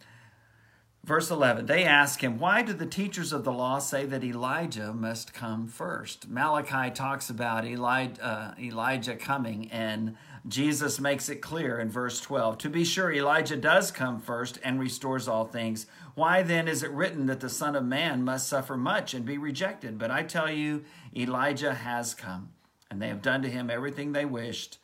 Verse 1.05 1.29
11, 1.29 1.67
they 1.67 1.83
ask 1.83 2.23
him, 2.23 2.39
Why 2.39 2.63
do 2.63 2.73
the 2.73 2.87
teachers 2.87 3.31
of 3.31 3.43
the 3.43 3.51
law 3.51 3.77
say 3.77 4.07
that 4.07 4.23
Elijah 4.23 4.91
must 4.91 5.35
come 5.35 5.67
first? 5.67 6.27
Malachi 6.27 6.89
talks 6.89 7.29
about 7.29 7.63
Eli, 7.63 8.07
uh, 8.19 8.53
Elijah 8.59 9.15
coming, 9.15 9.69
and 9.71 10.17
Jesus 10.47 10.99
makes 10.99 11.27
it 11.27 11.41
clear 11.41 11.79
in 11.79 11.89
verse 11.89 12.19
12. 12.21 12.59
To 12.59 12.69
be 12.69 12.85
sure, 12.85 13.11
Elijah 13.11 13.57
does 13.57 13.89
come 13.89 14.19
first 14.19 14.59
and 14.63 14.79
restores 14.79 15.27
all 15.27 15.45
things. 15.45 15.87
Why 16.13 16.43
then 16.43 16.67
is 16.67 16.83
it 16.83 16.91
written 16.91 17.25
that 17.25 17.39
the 17.39 17.49
Son 17.49 17.75
of 17.75 17.83
Man 17.83 18.23
must 18.23 18.47
suffer 18.47 18.77
much 18.77 19.15
and 19.15 19.25
be 19.25 19.39
rejected? 19.39 19.97
But 19.97 20.11
I 20.11 20.21
tell 20.21 20.51
you, 20.51 20.83
Elijah 21.15 21.73
has 21.73 22.13
come, 22.13 22.49
and 22.91 23.01
they 23.01 23.07
have 23.07 23.23
done 23.23 23.41
to 23.41 23.49
him 23.49 23.71
everything 23.71 24.11
they 24.11 24.25
wished, 24.25 24.77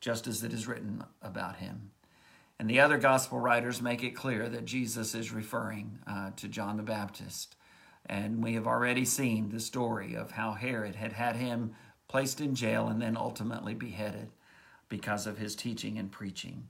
just 0.00 0.28
as 0.28 0.44
it 0.44 0.52
is 0.52 0.68
written 0.68 1.02
about 1.20 1.56
him. 1.56 1.90
And 2.60 2.70
the 2.70 2.78
other 2.78 2.98
gospel 2.98 3.40
writers 3.40 3.82
make 3.82 4.04
it 4.04 4.14
clear 4.14 4.48
that 4.48 4.66
Jesus 4.66 5.16
is 5.16 5.32
referring 5.32 5.98
uh, 6.06 6.30
to 6.36 6.46
John 6.46 6.76
the 6.76 6.82
Baptist. 6.84 7.56
And 8.06 8.42
we 8.42 8.54
have 8.54 8.68
already 8.68 9.04
seen 9.04 9.48
the 9.48 9.60
story 9.60 10.14
of 10.14 10.32
how 10.32 10.52
Herod 10.52 10.94
had 10.94 11.14
had 11.14 11.36
him 11.36 11.72
placed 12.06 12.40
in 12.40 12.54
jail 12.54 12.86
and 12.86 13.02
then 13.02 13.16
ultimately 13.16 13.74
beheaded 13.74 14.30
because 14.88 15.26
of 15.26 15.38
his 15.38 15.54
teaching 15.54 15.98
and 15.98 16.10
preaching. 16.10 16.68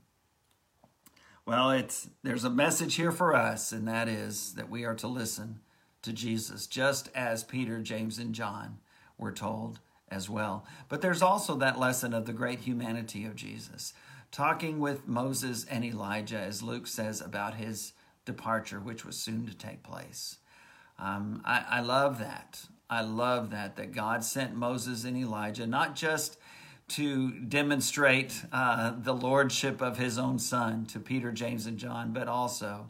Well, 1.46 1.70
it's 1.70 2.10
there's 2.22 2.44
a 2.44 2.50
message 2.50 2.96
here 2.96 3.12
for 3.12 3.34
us, 3.34 3.72
and 3.72 3.88
that 3.88 4.08
is 4.08 4.54
that 4.54 4.68
we 4.68 4.84
are 4.84 4.94
to 4.96 5.08
listen 5.08 5.60
to 6.02 6.12
Jesus, 6.12 6.66
just 6.66 7.08
as 7.14 7.42
Peter, 7.42 7.80
James, 7.80 8.18
and 8.18 8.34
John 8.34 8.78
were 9.16 9.32
told 9.32 9.80
as 10.10 10.28
well. 10.28 10.66
But 10.88 11.00
there's 11.00 11.22
also 11.22 11.56
that 11.56 11.78
lesson 11.78 12.12
of 12.14 12.26
the 12.26 12.32
great 12.32 12.60
humanity 12.60 13.24
of 13.24 13.34
Jesus 13.34 13.92
talking 14.30 14.78
with 14.78 15.08
Moses 15.08 15.64
and 15.64 15.84
Elijah, 15.84 16.38
as 16.38 16.62
Luke 16.62 16.86
says 16.86 17.20
about 17.20 17.54
his 17.54 17.92
departure, 18.24 18.78
which 18.78 19.04
was 19.04 19.16
soon 19.16 19.46
to 19.46 19.54
take 19.54 19.82
place. 19.82 20.38
Um, 20.98 21.42
I, 21.44 21.64
I 21.68 21.80
love 21.80 22.18
that. 22.18 22.60
I 22.90 23.02
love 23.02 23.50
that, 23.50 23.76
that 23.76 23.92
God 23.92 24.24
sent 24.24 24.54
Moses 24.54 25.04
and 25.04 25.16
Elijah 25.16 25.66
not 25.66 25.94
just 25.94 26.38
to 26.88 27.32
demonstrate 27.40 28.42
uh, 28.52 28.92
the 28.96 29.14
lordship 29.14 29.80
of 29.80 29.98
his 29.98 30.18
own 30.18 30.38
son 30.38 30.86
to 30.86 30.98
Peter, 30.98 31.30
James, 31.32 31.66
and 31.66 31.78
John, 31.78 32.12
but 32.12 32.28
also 32.28 32.88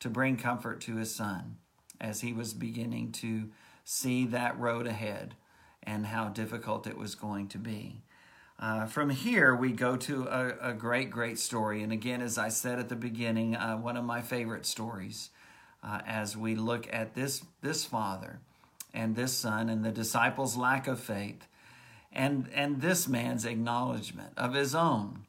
to 0.00 0.10
bring 0.10 0.36
comfort 0.36 0.80
to 0.82 0.96
his 0.96 1.14
son 1.14 1.56
as 2.00 2.20
he 2.20 2.32
was 2.32 2.52
beginning 2.52 3.12
to 3.12 3.48
see 3.84 4.26
that 4.26 4.58
road 4.58 4.86
ahead 4.86 5.34
and 5.82 6.06
how 6.06 6.28
difficult 6.28 6.86
it 6.86 6.98
was 6.98 7.14
going 7.14 7.48
to 7.48 7.58
be. 7.58 8.02
Uh, 8.58 8.86
from 8.86 9.10
here, 9.10 9.54
we 9.54 9.70
go 9.70 9.96
to 9.96 10.26
a, 10.26 10.70
a, 10.70 10.72
great, 10.72 11.10
great 11.10 11.38
story. 11.38 11.82
And 11.82 11.92
again, 11.92 12.22
as 12.22 12.38
I 12.38 12.48
said 12.48 12.78
at 12.78 12.88
the 12.88 12.96
beginning, 12.96 13.54
uh, 13.54 13.76
one 13.76 13.96
of 13.96 14.04
my 14.04 14.22
favorite 14.22 14.64
stories 14.64 15.30
uh, 15.82 16.00
as 16.06 16.36
we 16.36 16.54
look 16.54 16.88
at 16.92 17.14
this, 17.14 17.44
this 17.60 17.84
father 17.84 18.40
and 18.94 19.14
this 19.14 19.34
son 19.34 19.68
and 19.68 19.84
the 19.84 19.92
disciples' 19.92 20.56
lack 20.56 20.86
of 20.86 20.98
faith 20.98 21.46
and, 22.16 22.48
and 22.54 22.80
this 22.80 23.06
man's 23.06 23.44
acknowledgement 23.44 24.32
of 24.38 24.54
his 24.54 24.74
own 24.74 25.26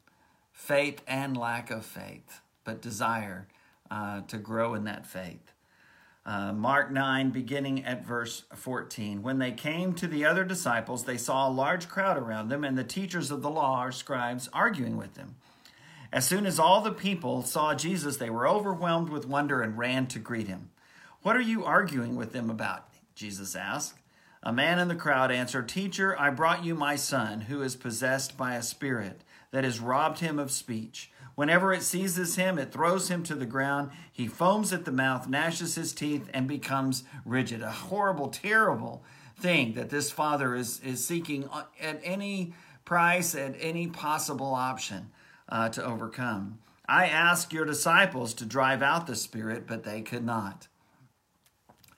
faith 0.52 1.02
and 1.06 1.36
lack 1.36 1.70
of 1.70 1.84
faith, 1.84 2.40
but 2.64 2.80
desire 2.80 3.46
uh, 3.90 4.22
to 4.22 4.38
grow 4.38 4.74
in 4.74 4.84
that 4.84 5.06
faith. 5.06 5.52
Uh, 6.24 6.52
Mark 6.52 6.90
9, 6.90 7.30
beginning 7.30 7.84
at 7.84 8.04
verse 8.04 8.44
14. 8.54 9.22
When 9.22 9.38
they 9.38 9.52
came 9.52 9.92
to 9.94 10.06
the 10.06 10.24
other 10.24 10.44
disciples, 10.44 11.04
they 11.04 11.18
saw 11.18 11.46
a 11.46 11.52
large 11.52 11.88
crowd 11.88 12.16
around 12.16 12.48
them 12.48 12.64
and 12.64 12.76
the 12.76 12.84
teachers 12.84 13.30
of 13.30 13.42
the 13.42 13.50
law, 13.50 13.84
or 13.84 13.92
scribes, 13.92 14.48
arguing 14.52 14.96
with 14.96 15.14
them. 15.14 15.36
As 16.10 16.26
soon 16.26 16.46
as 16.46 16.58
all 16.58 16.80
the 16.80 16.90
people 16.90 17.42
saw 17.42 17.74
Jesus, 17.74 18.16
they 18.16 18.30
were 18.30 18.48
overwhelmed 18.48 19.10
with 19.10 19.26
wonder 19.26 19.60
and 19.60 19.78
ran 19.78 20.06
to 20.08 20.18
greet 20.18 20.48
him. 20.48 20.70
What 21.22 21.36
are 21.36 21.42
you 21.42 21.64
arguing 21.64 22.16
with 22.16 22.32
them 22.32 22.48
about? 22.48 22.88
Jesus 23.14 23.54
asked. 23.54 23.94
A 24.42 24.52
man 24.52 24.78
in 24.78 24.88
the 24.88 24.94
crowd 24.94 25.30
answered, 25.30 25.68
Teacher, 25.68 26.18
I 26.18 26.30
brought 26.30 26.64
you 26.64 26.74
my 26.74 26.96
son, 26.96 27.42
who 27.42 27.62
is 27.62 27.76
possessed 27.76 28.36
by 28.36 28.54
a 28.54 28.62
spirit 28.62 29.22
that 29.50 29.64
has 29.64 29.80
robbed 29.80 30.20
him 30.20 30.38
of 30.38 30.50
speech. 30.50 31.10
Whenever 31.34 31.72
it 31.72 31.82
seizes 31.82 32.36
him, 32.36 32.58
it 32.58 32.72
throws 32.72 33.08
him 33.08 33.22
to 33.24 33.34
the 33.34 33.46
ground. 33.46 33.90
He 34.12 34.26
foams 34.26 34.72
at 34.72 34.84
the 34.84 34.92
mouth, 34.92 35.28
gnashes 35.28 35.76
his 35.76 35.92
teeth, 35.92 36.28
and 36.34 36.48
becomes 36.48 37.04
rigid. 37.24 37.62
A 37.62 37.70
horrible, 37.70 38.28
terrible 38.28 39.04
thing 39.38 39.74
that 39.74 39.90
this 39.90 40.10
father 40.10 40.54
is, 40.54 40.80
is 40.80 41.06
seeking 41.06 41.48
at 41.80 42.00
any 42.02 42.54
price, 42.84 43.34
at 43.34 43.54
any 43.60 43.86
possible 43.86 44.54
option 44.54 45.10
uh, 45.48 45.68
to 45.68 45.84
overcome. 45.84 46.58
I 46.88 47.06
asked 47.06 47.52
your 47.52 47.64
disciples 47.64 48.34
to 48.34 48.46
drive 48.46 48.82
out 48.82 49.06
the 49.06 49.14
spirit, 49.14 49.66
but 49.66 49.84
they 49.84 50.00
could 50.00 50.24
not. 50.24 50.68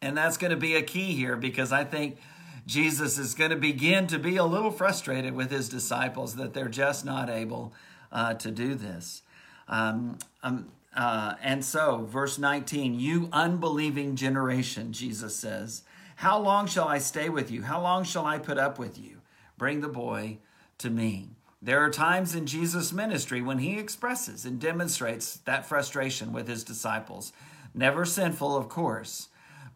And 0.03 0.17
that's 0.17 0.37
going 0.37 0.51
to 0.51 0.57
be 0.57 0.75
a 0.75 0.83
key 0.83 1.15
here 1.15 1.37
because 1.37 1.73
I 1.73 1.85
think 1.85 2.19
Jesus 2.67 3.19
is 3.19 3.35
going 3.35 3.51
to 3.51 3.57
begin 3.57 4.07
to 4.09 4.19
be 4.19 4.37
a 4.37 4.45
little 4.45 4.71
frustrated 4.71 5.35
with 5.35 5.51
his 5.51 5.69
disciples 5.69 6.37
that 6.37 6.55
they're 6.55 6.69
just 6.69 7.05
not 7.05 7.29
able 7.29 7.73
uh, 8.13 8.35
to 8.35 8.51
do 8.51 8.75
this. 8.75 9.23
Um, 9.69 10.19
um, 10.43 10.69
uh, 10.95 11.35
and 11.43 11.65
so, 11.65 12.07
verse 12.11 12.39
19, 12.39 12.99
you 12.99 13.29
unbelieving 13.33 14.17
generation, 14.17 14.93
Jesus 14.93 15.37
says, 15.37 15.83
How 16.17 16.39
long 16.39 16.67
shall 16.67 16.89
I 16.89 16.99
stay 16.99 17.29
with 17.29 17.51
you? 17.51 17.63
How 17.63 17.81
long 17.81 18.05
shall 18.05 18.27
I 18.27 18.39
put 18.39 18.59
up 18.59 18.79
with 18.79 18.99
you? 18.99 19.21
Bring 19.57 19.81
the 19.81 19.89
boy 19.89 20.39
to 20.79 20.91
me. 20.91 21.29
There 21.63 21.85
are 21.85 21.91
times 21.91 22.35
in 22.35 22.47
Jesus' 22.47 22.93
ministry 22.93 23.43
when 23.43 23.59
he 23.59 23.79
expresses 23.79 24.47
and 24.47 24.59
demonstrates 24.59 25.37
that 25.45 25.67
frustration 25.67 26.33
with 26.33 26.49
his 26.49 26.65
disciples. 26.65 27.33
Never 27.75 28.05
sinful, 28.05 28.57
of 28.57 28.69
course, 28.69 29.29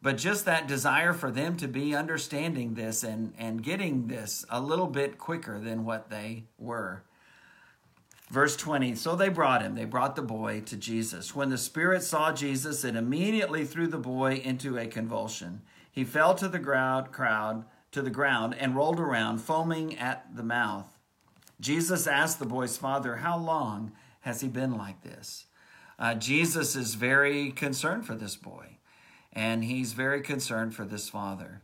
but 0.05 0.19
just 0.19 0.45
that 0.45 0.69
desire 0.69 1.15
for 1.15 1.31
them 1.31 1.57
to 1.57 1.67
be 1.67 1.97
understanding 1.97 2.75
this 2.75 3.03
and, 3.03 3.33
and 3.39 3.63
getting 3.63 4.07
this 4.07 4.45
a 4.51 4.61
little 4.61 4.87
bit 4.87 5.17
quicker 5.17 5.59
than 5.59 5.87
what 5.87 6.11
they 6.11 6.45
were. 6.59 7.03
Verse 8.31 8.55
20 8.55 8.97
So 8.97 9.17
they 9.17 9.31
brought 9.31 9.63
him, 9.63 9.75
they 9.75 9.87
brought 9.87 10.15
the 10.15 10.21
boy 10.21 10.61
to 10.67 10.77
Jesus. 10.77 11.35
When 11.35 11.49
the 11.49 11.57
Spirit 11.57 12.03
saw 12.03 12.33
Jesus, 12.33 12.85
it 12.85 12.97
immediately 12.97 13.65
threw 13.65 13.87
the 13.87 13.97
boy 13.97 14.35
into 14.45 14.77
a 14.77 14.87
convulsion. 14.87 15.63
He 15.91 16.05
fell 16.05 16.35
to 16.35 16.49
the 16.49 16.59
ground, 16.59 17.11
crowd, 17.11 17.65
to 17.93 18.03
the 18.03 18.11
ground, 18.11 18.55
and 18.61 18.77
rolled 18.77 19.01
around, 19.01 19.39
foaming 19.39 19.97
at 19.97 20.37
the 20.37 20.43
mouth. 20.43 20.99
Jesus 21.61 22.07
asked 22.07 22.39
the 22.39 22.45
boy's 22.45 22.77
father, 22.77 23.17
How 23.17 23.39
long 23.39 23.93
has 24.21 24.43
he 24.43 24.49
been 24.49 24.77
like 24.77 25.03
this? 25.03 25.47
Uh, 25.99 26.15
Jesus 26.15 26.77
is 26.77 26.95
very 26.95 27.53
concerned 27.53 28.05
for 28.05 28.15
this 28.15 28.37
boy, 28.37 28.74
and 29.35 29.65
he's 29.65 29.93
very 29.93 30.21
concerned 30.21 30.75
for 30.75 30.85
this 30.85 31.09
father. 31.09 31.63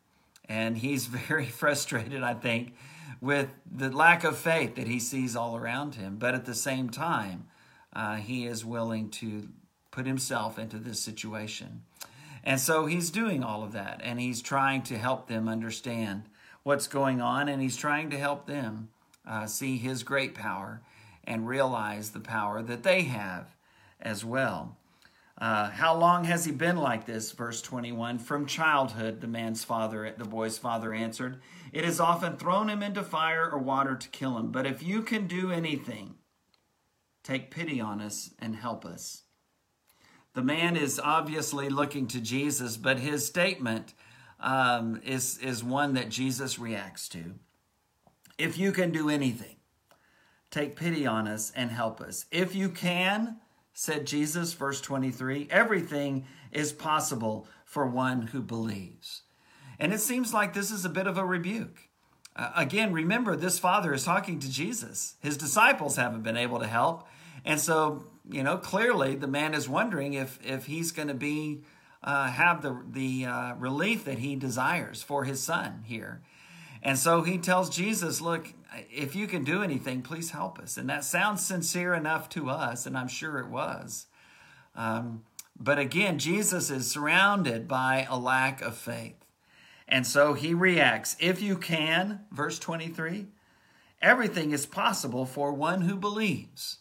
And 0.49 0.79
he's 0.79 1.07
very 1.29 1.47
frustrated, 1.47 2.23
I 2.23 2.35
think, 2.35 2.75
with 3.21 3.49
the 3.71 3.91
lack 3.91 4.25
of 4.25 4.37
faith 4.37 4.77
that 4.77 4.87
he 4.87 4.99
sees 4.99 5.37
all 5.37 5.57
around 5.57 5.95
him. 5.95 6.17
But 6.17 6.35
at 6.35 6.45
the 6.45 6.55
same 6.55 6.91
time, 6.91 7.47
uh, 7.93 8.17
he 8.17 8.47
is 8.47 8.65
willing 8.65 9.11
to 9.11 9.49
put 9.91 10.07
himself 10.07 10.59
into 10.59 10.79
this 10.79 11.01
situation. 11.01 11.83
And 12.43 12.61
so 12.61 12.87
he's 12.87 13.11
doing 13.11 13.43
all 13.43 13.63
of 13.63 13.73
that, 13.73 14.01
and 14.03 14.19
he's 14.19 14.41
trying 14.41 14.83
to 14.85 14.97
help 14.97 15.29
them 15.29 15.49
understand 15.49 16.23
what's 16.63 16.87
going 16.87 17.21
on, 17.21 17.49
and 17.49 17.61
he's 17.61 17.77
trying 17.77 18.11
to 18.11 18.19
help 18.19 18.47
them 18.47 18.89
uh, 19.27 19.47
see 19.47 19.77
his 19.77 20.03
great 20.03 20.35
power 20.35 20.81
and 21.25 21.47
realize 21.47 22.11
the 22.11 22.21
power 22.21 22.63
that 22.63 22.83
they 22.83 23.03
have 23.03 23.55
as 24.01 24.25
well. 24.25 24.77
Uh, 25.41 25.71
how 25.71 25.97
long 25.97 26.25
has 26.25 26.45
he 26.45 26.53
been 26.53 26.77
like 26.77 27.07
this? 27.07 27.33
Verse 27.33 27.63
21 27.63 28.19
From 28.19 28.45
childhood, 28.45 29.21
the 29.21 29.27
man's 29.27 29.65
father, 29.65 30.15
the 30.17 30.27
boy's 30.27 30.59
father 30.59 30.93
answered. 30.93 31.41
It 31.73 31.85
has 31.85 31.99
often 31.99 32.37
thrown 32.37 32.69
him 32.69 32.83
into 32.83 33.03
fire 33.03 33.49
or 33.51 33.59
water 33.59 33.97
to 33.97 34.09
kill 34.11 34.37
him. 34.37 34.51
But 34.51 34.67
if 34.67 34.83
you 34.83 35.03
can 35.03 35.27
do 35.27 35.51
anything, 35.51 36.17
take 37.25 37.51
pity 37.51 37.81
on 37.81 38.03
us 38.03 38.31
and 38.39 38.55
help 38.55 38.85
us. 38.85 39.23
The 40.35 40.43
man 40.43 40.77
is 40.77 41.01
obviously 41.03 41.69
looking 41.71 42.07
to 42.09 42.21
Jesus, 42.21 42.77
but 42.77 42.99
his 42.99 43.27
statement 43.27 43.95
um, 44.39 45.01
is, 45.05 45.39
is 45.39 45.65
one 45.65 45.95
that 45.95 46.11
Jesus 46.11 46.59
reacts 46.59 47.09
to. 47.11 47.35
If 48.39 48.59
you 48.59 48.73
can 48.73 48.91
do 48.91 49.09
anything, 49.09 49.57
take 50.51 50.77
pity 50.77 51.07
on 51.07 51.27
us 51.27 51.51
and 51.57 51.71
help 51.71 52.01
us. 52.01 52.27
If 52.31 52.55
you 52.55 52.69
can, 52.69 53.37
said 53.73 54.07
Jesus, 54.07 54.53
verse 54.53 54.81
23, 54.81 55.49
everything 55.51 56.27
is 56.53 56.73
possible 56.73 57.47
for 57.65 57.87
one 57.87 58.29
who 58.29 58.43
believes. 58.43 59.23
And 59.79 59.93
it 59.93 60.01
seems 60.01 60.35
like 60.35 60.53
this 60.53 60.71
is 60.71 60.85
a 60.85 60.91
bit 60.91 61.07
of 61.07 61.17
a 61.17 61.25
rebuke. 61.25 61.89
Uh, 62.37 62.51
again, 62.57 62.93
remember, 62.93 63.37
this 63.37 63.59
father 63.59 63.95
is 63.95 64.05
talking 64.05 64.39
to 64.41 64.51
Jesus. 64.51 65.15
His 65.21 65.37
disciples 65.37 65.97
haven't 65.97 66.23
been 66.23 66.37
able 66.37 66.59
to 66.61 66.67
help. 66.67 67.09
And 67.45 67.61
so, 67.61 68.05
you 68.29 68.43
know, 68.43 68.57
clearly 68.57 69.15
the 69.15 69.27
man 69.27 69.55
is 69.55 69.69
wondering 69.69 70.15
if, 70.15 70.39
if 70.45 70.67
he's 70.67 70.93
going 70.93 71.09
to 71.09 71.15
be, 71.15 71.63
uh, 72.03 72.29
have 72.29 72.63
the, 72.63 72.83
the 72.89 73.25
uh, 73.27 73.55
relief 73.55 74.05
that 74.05 74.19
he 74.19 74.37
desires 74.37 75.03
for 75.03 75.25
his 75.25 75.43
son 75.43 75.85
here. 75.87 76.23
And 76.83 76.99
so 76.99 77.23
he 77.23 77.39
tells 77.39 77.71
Jesus, 77.71 78.21
look, 78.21 78.55
if 78.91 79.15
you 79.17 79.27
can 79.27 79.45
do 79.45 79.63
anything, 79.63 80.03
please 80.03 80.31
help 80.31 80.59
us. 80.59 80.77
And 80.77 80.89
that 80.89 81.05
sounds 81.05 81.45
sincere 81.45 81.95
enough 81.95 82.29
to 82.31 82.49
us, 82.49 82.87
and 82.87 82.97
I'm 82.97 83.09
sure 83.09 83.39
it 83.39 83.49
was. 83.49 84.07
Um, 84.75 85.25
But 85.59 85.79
again, 85.79 86.19
Jesus 86.19 86.71
is 86.71 86.91
surrounded 86.91 87.69
by 87.69 88.07
a 88.09 88.17
lack 88.19 88.63
of 88.63 88.77
faith. 88.79 89.17
And 89.87 90.07
so 90.07 90.33
he 90.35 90.55
reacts, 90.55 91.17
If 91.21 91.43
you 91.43 91.57
can, 91.59 92.21
verse 92.31 92.59
23, 92.59 93.27
everything 94.01 94.53
is 94.53 94.65
possible 94.65 95.27
for 95.27 95.53
one 95.53 95.83
who 95.83 95.97
believes. 95.97 96.79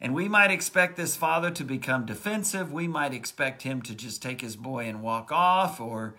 And 0.00 0.14
we 0.14 0.28
might 0.28 0.50
expect 0.50 0.96
this 0.96 1.16
father 1.16 1.50
to 1.50 1.64
become 1.64 2.06
defensive. 2.06 2.72
We 2.72 2.88
might 2.88 3.12
expect 3.14 3.62
him 3.62 3.82
to 3.82 3.94
just 3.94 4.22
take 4.22 4.40
his 4.40 4.56
boy 4.56 4.86
and 4.88 5.02
walk 5.02 5.30
off, 5.32 5.80
or 5.80 6.14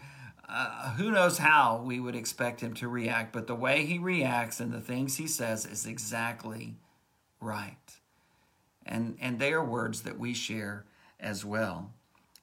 uh, 0.47 0.91
who 0.91 1.11
knows 1.11 1.39
how 1.39 1.81
we 1.83 1.99
would 1.99 2.15
expect 2.15 2.61
him 2.61 2.73
to 2.75 2.87
react. 2.87 3.33
But 3.33 3.47
the 3.47 3.55
way 3.55 3.85
he 3.85 3.97
reacts 3.97 4.59
and 4.59 4.71
the 4.71 4.81
things 4.81 5.17
he 5.17 5.27
says 5.27 5.65
is 5.65 5.85
exactly 5.85 6.75
right. 7.39 7.77
And, 8.85 9.17
and 9.19 9.39
they 9.39 9.53
are 9.53 9.63
words 9.63 10.03
that 10.03 10.19
we 10.19 10.33
share 10.33 10.85
as 11.19 11.43
well. 11.43 11.91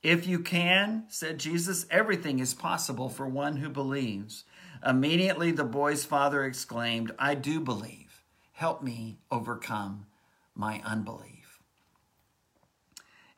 If 0.03 0.27
you 0.27 0.41
can, 0.41 1.05
said 1.09 1.39
Jesus, 1.39 1.87
everything 1.91 2.41
is 2.41 2.55
possible 2.55 3.09
for 3.09 3.29
one 3.29 3.59
who 3.59 3.69
believes. 3.69 4.45
Immediately 4.85 5.53
the 5.53 5.65
boy's 5.65 6.05
father 6.05 6.45
exclaimed, 6.45 7.13
I 7.19 7.37
do 7.37 7.61
believe. 7.61 8.25
Help 8.53 8.83
me 8.83 9.19
overcome 9.31 10.07
my 10.57 10.83
unbelief. 10.85 11.32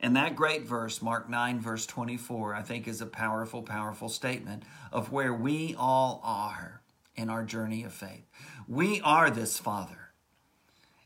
And 0.05 0.15
that 0.17 0.35
great 0.35 0.61
verse, 0.61 1.01
Mark 1.01 1.31
9, 1.31 1.59
verse 1.59 1.87
24, 1.87 2.53
I 2.53 2.61
think 2.61 2.87
is 2.87 3.01
a 3.01 3.07
powerful, 3.07 3.63
powerful 3.63 4.07
statement 4.07 4.61
of 4.91 5.11
where 5.11 5.33
we 5.33 5.73
all 5.79 6.21
are 6.23 6.81
in 7.15 7.27
our 7.27 7.43
journey 7.43 7.83
of 7.83 7.91
faith. 7.91 8.29
We 8.67 9.01
are 9.01 9.31
this 9.31 9.57
Father. 9.57 10.11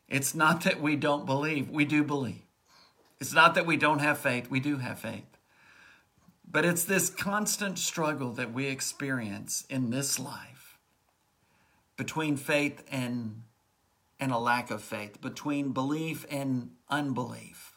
It's 0.09 0.35
not 0.35 0.65
that 0.65 0.81
we 0.81 0.97
don't 0.97 1.25
believe, 1.25 1.69
we 1.69 1.85
do 1.85 2.03
believe. 2.03 2.41
It's 3.21 3.31
not 3.31 3.55
that 3.55 3.65
we 3.65 3.77
don't 3.77 3.99
have 3.99 4.17
faith, 4.17 4.49
we 4.49 4.59
do 4.59 4.79
have 4.79 4.99
faith. 4.99 5.37
But 6.45 6.65
it's 6.65 6.83
this 6.83 7.09
constant 7.09 7.79
struggle 7.79 8.33
that 8.33 8.51
we 8.51 8.65
experience 8.65 9.63
in 9.69 9.91
this 9.91 10.19
life 10.19 10.77
between 11.95 12.35
faith 12.35 12.83
and, 12.91 13.43
and 14.19 14.33
a 14.33 14.37
lack 14.37 14.69
of 14.69 14.83
faith, 14.83 15.21
between 15.21 15.71
belief 15.71 16.25
and 16.29 16.71
unbelief, 16.89 17.68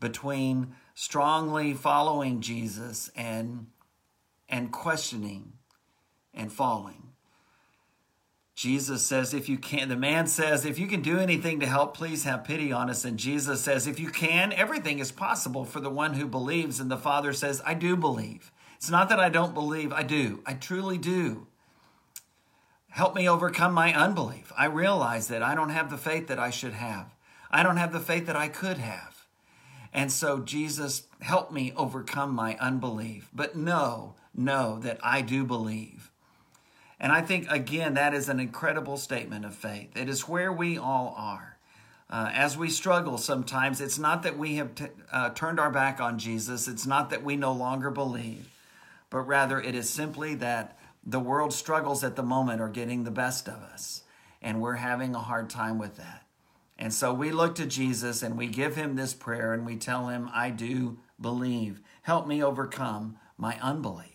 between 0.00 0.74
strongly 0.94 1.74
following 1.74 2.40
Jesus 2.40 3.10
and, 3.14 3.66
and 4.48 4.72
questioning 4.72 5.52
and 6.34 6.52
falling. 6.52 7.10
Jesus 8.54 9.02
says, 9.02 9.32
if 9.32 9.48
you 9.48 9.56
can, 9.56 9.88
the 9.88 9.96
man 9.96 10.26
says, 10.26 10.66
if 10.66 10.78
you 10.78 10.86
can 10.86 11.00
do 11.00 11.18
anything 11.18 11.60
to 11.60 11.66
help, 11.66 11.96
please 11.96 12.24
have 12.24 12.44
pity 12.44 12.70
on 12.72 12.90
us. 12.90 13.06
And 13.06 13.18
Jesus 13.18 13.62
says, 13.62 13.86
if 13.86 13.98
you 13.98 14.10
can, 14.10 14.52
everything 14.52 14.98
is 14.98 15.10
possible 15.10 15.64
for 15.64 15.80
the 15.80 15.88
one 15.88 16.12
who 16.12 16.26
believes. 16.26 16.78
And 16.78 16.90
the 16.90 16.98
Father 16.98 17.32
says, 17.32 17.62
I 17.64 17.72
do 17.72 17.96
believe. 17.96 18.52
It's 18.76 18.90
not 18.90 19.08
that 19.08 19.20
I 19.20 19.30
don't 19.30 19.54
believe, 19.54 19.94
I 19.94 20.02
do. 20.02 20.42
I 20.44 20.54
truly 20.54 20.98
do. 20.98 21.46
Help 22.90 23.14
me 23.14 23.26
overcome 23.26 23.72
my 23.72 23.94
unbelief. 23.94 24.52
I 24.58 24.66
realize 24.66 25.28
that 25.28 25.42
I 25.42 25.54
don't 25.54 25.70
have 25.70 25.88
the 25.88 25.96
faith 25.96 26.26
that 26.26 26.38
I 26.38 26.50
should 26.50 26.74
have. 26.74 27.14
I 27.50 27.62
don't 27.62 27.78
have 27.78 27.92
the 27.92 28.00
faith 28.00 28.26
that 28.26 28.36
I 28.36 28.48
could 28.48 28.78
have. 28.78 29.09
And 29.92 30.12
so, 30.12 30.38
Jesus, 30.38 31.04
help 31.20 31.50
me 31.50 31.72
overcome 31.76 32.34
my 32.34 32.56
unbelief. 32.58 33.28
But 33.32 33.56
know, 33.56 34.14
know 34.34 34.78
that 34.80 34.98
I 35.02 35.20
do 35.22 35.44
believe. 35.44 36.10
And 37.00 37.12
I 37.12 37.22
think, 37.22 37.50
again, 37.50 37.94
that 37.94 38.14
is 38.14 38.28
an 38.28 38.38
incredible 38.38 38.96
statement 38.96 39.44
of 39.44 39.54
faith. 39.54 39.96
It 39.96 40.08
is 40.08 40.28
where 40.28 40.52
we 40.52 40.76
all 40.76 41.14
are. 41.16 41.56
Uh, 42.10 42.30
as 42.34 42.58
we 42.58 42.68
struggle 42.68 43.16
sometimes, 43.16 43.80
it's 43.80 43.98
not 43.98 44.24
that 44.24 44.36
we 44.36 44.56
have 44.56 44.74
t- 44.74 44.86
uh, 45.12 45.30
turned 45.30 45.60
our 45.60 45.70
back 45.70 46.00
on 46.00 46.18
Jesus, 46.18 46.66
it's 46.66 46.86
not 46.86 47.10
that 47.10 47.22
we 47.22 47.36
no 47.36 47.52
longer 47.52 47.88
believe, 47.88 48.50
but 49.10 49.20
rather 49.20 49.60
it 49.60 49.76
is 49.76 49.88
simply 49.88 50.34
that 50.34 50.76
the 51.06 51.20
world 51.20 51.52
struggles 51.52 52.02
at 52.02 52.16
the 52.16 52.22
moment 52.22 52.60
are 52.60 52.68
getting 52.68 53.04
the 53.04 53.12
best 53.12 53.46
of 53.46 53.54
us, 53.54 54.02
and 54.42 54.60
we're 54.60 54.74
having 54.74 55.14
a 55.14 55.20
hard 55.20 55.48
time 55.48 55.78
with 55.78 55.96
that. 55.98 56.24
And 56.80 56.94
so 56.94 57.12
we 57.12 57.30
look 57.30 57.54
to 57.56 57.66
Jesus 57.66 58.22
and 58.22 58.38
we 58.38 58.46
give 58.46 58.74
him 58.74 58.96
this 58.96 59.12
prayer 59.12 59.52
and 59.52 59.66
we 59.66 59.76
tell 59.76 60.08
him, 60.08 60.30
I 60.32 60.48
do 60.48 60.98
believe. 61.20 61.82
Help 62.02 62.26
me 62.26 62.42
overcome 62.42 63.18
my 63.36 63.58
unbelief. 63.60 64.06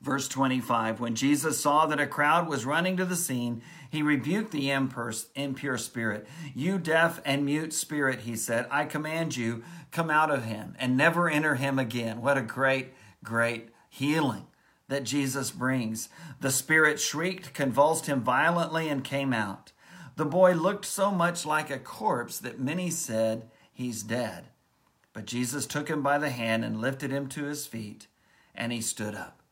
Verse 0.00 0.26
25 0.26 0.98
When 0.98 1.14
Jesus 1.14 1.60
saw 1.60 1.84
that 1.86 2.00
a 2.00 2.06
crowd 2.06 2.48
was 2.48 2.64
running 2.64 2.96
to 2.96 3.04
the 3.04 3.14
scene, 3.14 3.60
he 3.90 4.02
rebuked 4.02 4.52
the 4.52 4.70
impure 4.70 5.78
spirit. 5.78 6.26
You 6.54 6.78
deaf 6.78 7.20
and 7.26 7.44
mute 7.44 7.74
spirit, 7.74 8.20
he 8.20 8.34
said, 8.34 8.66
I 8.70 8.86
command 8.86 9.36
you, 9.36 9.64
come 9.90 10.08
out 10.10 10.30
of 10.30 10.44
him 10.44 10.76
and 10.78 10.96
never 10.96 11.28
enter 11.28 11.56
him 11.56 11.78
again. 11.78 12.22
What 12.22 12.38
a 12.38 12.42
great, 12.42 12.94
great 13.22 13.68
healing 13.90 14.46
that 14.88 15.04
Jesus 15.04 15.50
brings. 15.50 16.08
The 16.40 16.50
spirit 16.50 17.00
shrieked, 17.00 17.52
convulsed 17.52 18.06
him 18.06 18.22
violently, 18.22 18.88
and 18.88 19.04
came 19.04 19.34
out. 19.34 19.72
The 20.16 20.24
boy 20.24 20.54
looked 20.54 20.86
so 20.86 21.10
much 21.10 21.44
like 21.44 21.70
a 21.70 21.78
corpse 21.78 22.38
that 22.38 22.58
many 22.58 22.90
said, 22.90 23.50
He's 23.72 24.02
dead. 24.02 24.46
But 25.12 25.26
Jesus 25.26 25.66
took 25.66 25.88
him 25.88 26.02
by 26.02 26.18
the 26.18 26.30
hand 26.30 26.64
and 26.64 26.80
lifted 26.80 27.10
him 27.10 27.26
to 27.28 27.44
his 27.44 27.66
feet, 27.66 28.06
and 28.54 28.72
he 28.72 28.80
stood 28.80 29.14
up. 29.14 29.42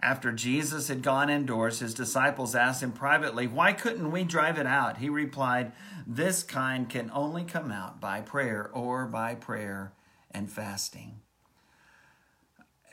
After 0.00 0.32
Jesus 0.32 0.88
had 0.88 1.02
gone 1.02 1.30
indoors, 1.30 1.80
his 1.80 1.94
disciples 1.94 2.54
asked 2.54 2.82
him 2.82 2.92
privately, 2.92 3.46
Why 3.46 3.72
couldn't 3.72 4.12
we 4.12 4.22
drive 4.22 4.58
it 4.58 4.66
out? 4.66 4.98
He 4.98 5.08
replied, 5.08 5.72
This 6.06 6.42
kind 6.42 6.88
can 6.88 7.10
only 7.12 7.42
come 7.42 7.72
out 7.72 8.00
by 8.00 8.20
prayer 8.20 8.70
or 8.72 9.06
by 9.06 9.34
prayer 9.34 9.92
and 10.30 10.50
fasting. 10.50 11.20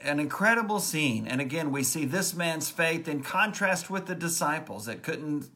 An 0.01 0.19
incredible 0.19 0.79
scene. 0.79 1.27
And 1.27 1.41
again, 1.41 1.71
we 1.71 1.83
see 1.83 2.05
this 2.05 2.33
man's 2.33 2.71
faith 2.71 3.07
in 3.07 3.21
contrast 3.21 3.89
with 3.89 4.07
the 4.07 4.15
disciples 4.15 4.85
that 4.85 5.03
couldn't 5.03 5.49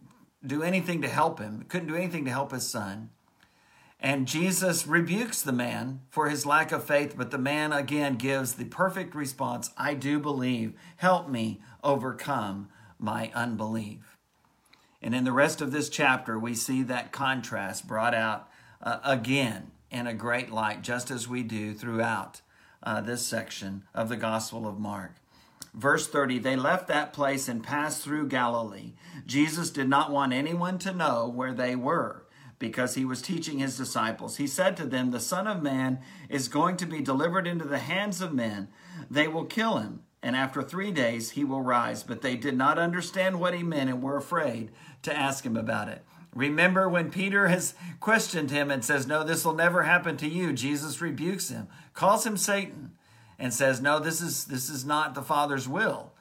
do 0.48 0.64
anything 0.64 1.02
to 1.02 1.08
help 1.08 1.40
him, 1.40 1.66
couldn't 1.68 1.88
do 1.88 1.96
anything 1.96 2.26
to 2.26 2.32
help 2.32 2.52
his 2.52 2.68
son. 2.68 3.10
And 4.00 4.28
Jesus 4.28 4.86
rebukes 4.86 5.42
the 5.42 5.52
man 5.52 6.02
for 6.10 6.30
his 6.30 6.46
lack 6.46 6.72
of 6.72 6.84
faith, 6.84 7.16
but 7.18 7.32
the 7.32 7.38
man 7.38 7.72
again 7.72 8.16
gives 8.16 8.54
the 8.54 8.66
perfect 8.66 9.16
response 9.16 9.72
I 9.78 9.94
do 9.94 10.20
believe. 10.20 10.74
Help 10.98 11.30
me 11.30 11.62
overcome 11.84 12.70
my 13.00 13.32
unbelief. 13.34 14.18
And 15.02 15.16
in 15.16 15.24
the 15.24 15.32
rest 15.32 15.62
of 15.62 15.72
this 15.72 15.90
chapter, 15.90 16.38
we 16.38 16.56
see 16.56 16.84
that 16.84 17.12
contrast 17.12 17.88
brought 17.88 18.14
out 18.14 18.50
uh, 18.82 19.00
again 19.04 19.72
in 19.92 20.08
a 20.08 20.14
great 20.14 20.52
light, 20.52 20.82
just 20.82 21.10
as 21.10 21.28
we 21.28 21.44
do 21.44 21.74
throughout 21.74 22.42
uh, 22.84 23.02
this 23.02 23.26
section 23.26 23.84
of 23.94 24.10
the 24.10 24.18
Gospel 24.18 24.68
of 24.68 24.80
Mark. 24.80 25.16
Verse 25.76 26.08
30 26.08 26.40
They 26.40 26.56
left 26.56 26.88
that 26.88 27.14
place 27.14 27.48
and 27.48 27.64
passed 27.64 28.02
through 28.02 28.30
Galilee. 28.30 28.94
Jesus 29.26 29.70
did 29.70 29.90
not 29.90 30.12
want 30.12 30.34
anyone 30.34 30.78
to 30.80 30.94
know 30.94 31.28
where 31.28 31.54
they 31.54 31.76
were 31.76 32.26
because 32.58 32.96
he 32.96 33.04
was 33.04 33.22
teaching 33.22 33.60
his 33.60 33.78
disciples. 33.78 34.38
He 34.38 34.48
said 34.48 34.78
to 34.78 34.86
them, 34.86 35.12
The 35.12 35.20
Son 35.20 35.48
of 35.48 35.62
Man 35.62 36.00
is 36.30 36.48
going 36.48 36.78
to 36.78 36.86
be 36.86 37.02
delivered 37.02 37.46
into 37.46 37.66
the 37.66 37.80
hands 37.80 38.22
of 38.22 38.34
men. 38.34 38.70
They 39.12 39.28
will 39.28 39.46
kill 39.46 39.78
him, 39.78 40.04
and 40.24 40.36
after 40.36 40.64
three 40.64 40.92
days 40.92 41.32
he 41.32 41.44
will 41.44 41.62
rise. 41.62 42.04
But 42.04 42.22
they 42.22 42.38
did 42.38 42.58
not 42.58 42.80
understand 42.80 43.40
what 43.40 43.54
he 43.54 43.62
meant 43.62 43.90
and 43.90 44.02
were 44.02 44.18
afraid 44.18 44.72
to 45.04 45.16
ask 45.16 45.46
him 45.46 45.58
about 45.58 45.90
it. 45.90 46.04
Remember 46.34 46.90
when 46.90 47.12
Peter 47.12 47.48
has 47.48 47.74
questioned 48.00 48.52
him 48.52 48.72
and 48.72 48.84
says, 48.84 49.08
No, 49.08 49.24
this 49.24 49.44
will 49.44 49.54
never 49.54 49.84
happen 49.84 50.16
to 50.18 50.28
you. 50.28 50.54
Jesus 50.54 51.02
rebukes 51.02 51.50
him, 51.50 51.68
calls 51.94 52.26
him 52.26 52.38
Satan, 52.38 52.92
and 53.38 53.54
says, 53.54 53.82
No, 53.82 54.00
this 54.00 54.22
is 54.22 54.46
this 54.46 54.70
is 54.70 54.86
not 54.86 55.16
the 55.16 55.22
Father's 55.22 55.68
will. 55.68 56.12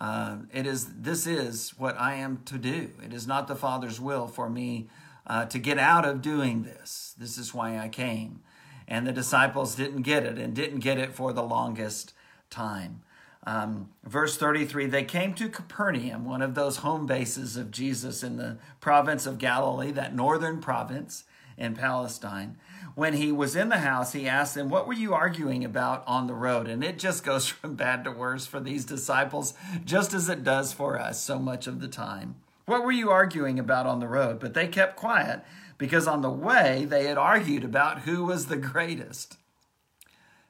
Uh, 0.00 0.38
it 0.52 0.66
is 0.66 0.86
this 1.00 1.26
is 1.26 1.74
what 1.78 1.98
I 1.98 2.14
am 2.14 2.42
to 2.46 2.58
do. 2.58 2.90
It 3.04 3.12
is 3.12 3.26
not 3.26 3.48
the 3.48 3.56
Father's 3.56 4.00
will 4.00 4.26
for 4.26 4.48
me 4.48 4.88
uh, 5.26 5.46
to 5.46 5.58
get 5.58 5.78
out 5.78 6.04
of 6.04 6.22
doing 6.22 6.62
this. 6.62 7.14
This 7.18 7.38
is 7.38 7.54
why 7.54 7.78
I 7.78 7.88
came. 7.88 8.40
And 8.88 9.06
the 9.06 9.12
disciples 9.12 9.74
didn't 9.74 10.02
get 10.02 10.24
it 10.24 10.38
and 10.38 10.54
didn't 10.54 10.80
get 10.80 10.98
it 10.98 11.14
for 11.14 11.32
the 11.32 11.42
longest 11.42 12.12
time. 12.50 13.02
Um, 13.44 13.90
verse 14.04 14.36
33 14.36 14.86
they 14.86 15.04
came 15.04 15.34
to 15.34 15.48
Capernaum, 15.48 16.24
one 16.24 16.42
of 16.42 16.54
those 16.54 16.78
home 16.78 17.06
bases 17.06 17.56
of 17.56 17.70
Jesus 17.70 18.22
in 18.22 18.36
the 18.36 18.58
province 18.80 19.26
of 19.26 19.38
Galilee, 19.38 19.90
that 19.92 20.14
northern 20.14 20.60
province 20.60 21.24
in 21.56 21.74
Palestine. 21.74 22.56
When 22.94 23.14
he 23.14 23.32
was 23.32 23.56
in 23.56 23.68
the 23.70 23.78
house, 23.78 24.12
he 24.12 24.28
asked 24.28 24.54
them, 24.54 24.68
What 24.68 24.86
were 24.86 24.92
you 24.92 25.14
arguing 25.14 25.64
about 25.64 26.04
on 26.06 26.26
the 26.26 26.34
road? 26.34 26.68
And 26.68 26.84
it 26.84 26.98
just 26.98 27.24
goes 27.24 27.46
from 27.46 27.74
bad 27.74 28.04
to 28.04 28.10
worse 28.10 28.46
for 28.46 28.60
these 28.60 28.84
disciples, 28.84 29.54
just 29.84 30.12
as 30.12 30.28
it 30.28 30.44
does 30.44 30.72
for 30.72 30.98
us 30.98 31.22
so 31.22 31.38
much 31.38 31.66
of 31.66 31.80
the 31.80 31.88
time. 31.88 32.36
What 32.66 32.84
were 32.84 32.92
you 32.92 33.10
arguing 33.10 33.58
about 33.58 33.86
on 33.86 34.00
the 34.00 34.08
road? 34.08 34.38
But 34.38 34.54
they 34.54 34.68
kept 34.68 34.96
quiet 34.96 35.44
because 35.78 36.06
on 36.06 36.22
the 36.22 36.30
way 36.30 36.84
they 36.84 37.06
had 37.06 37.18
argued 37.18 37.64
about 37.64 38.02
who 38.02 38.24
was 38.24 38.46
the 38.46 38.56
greatest. 38.56 39.36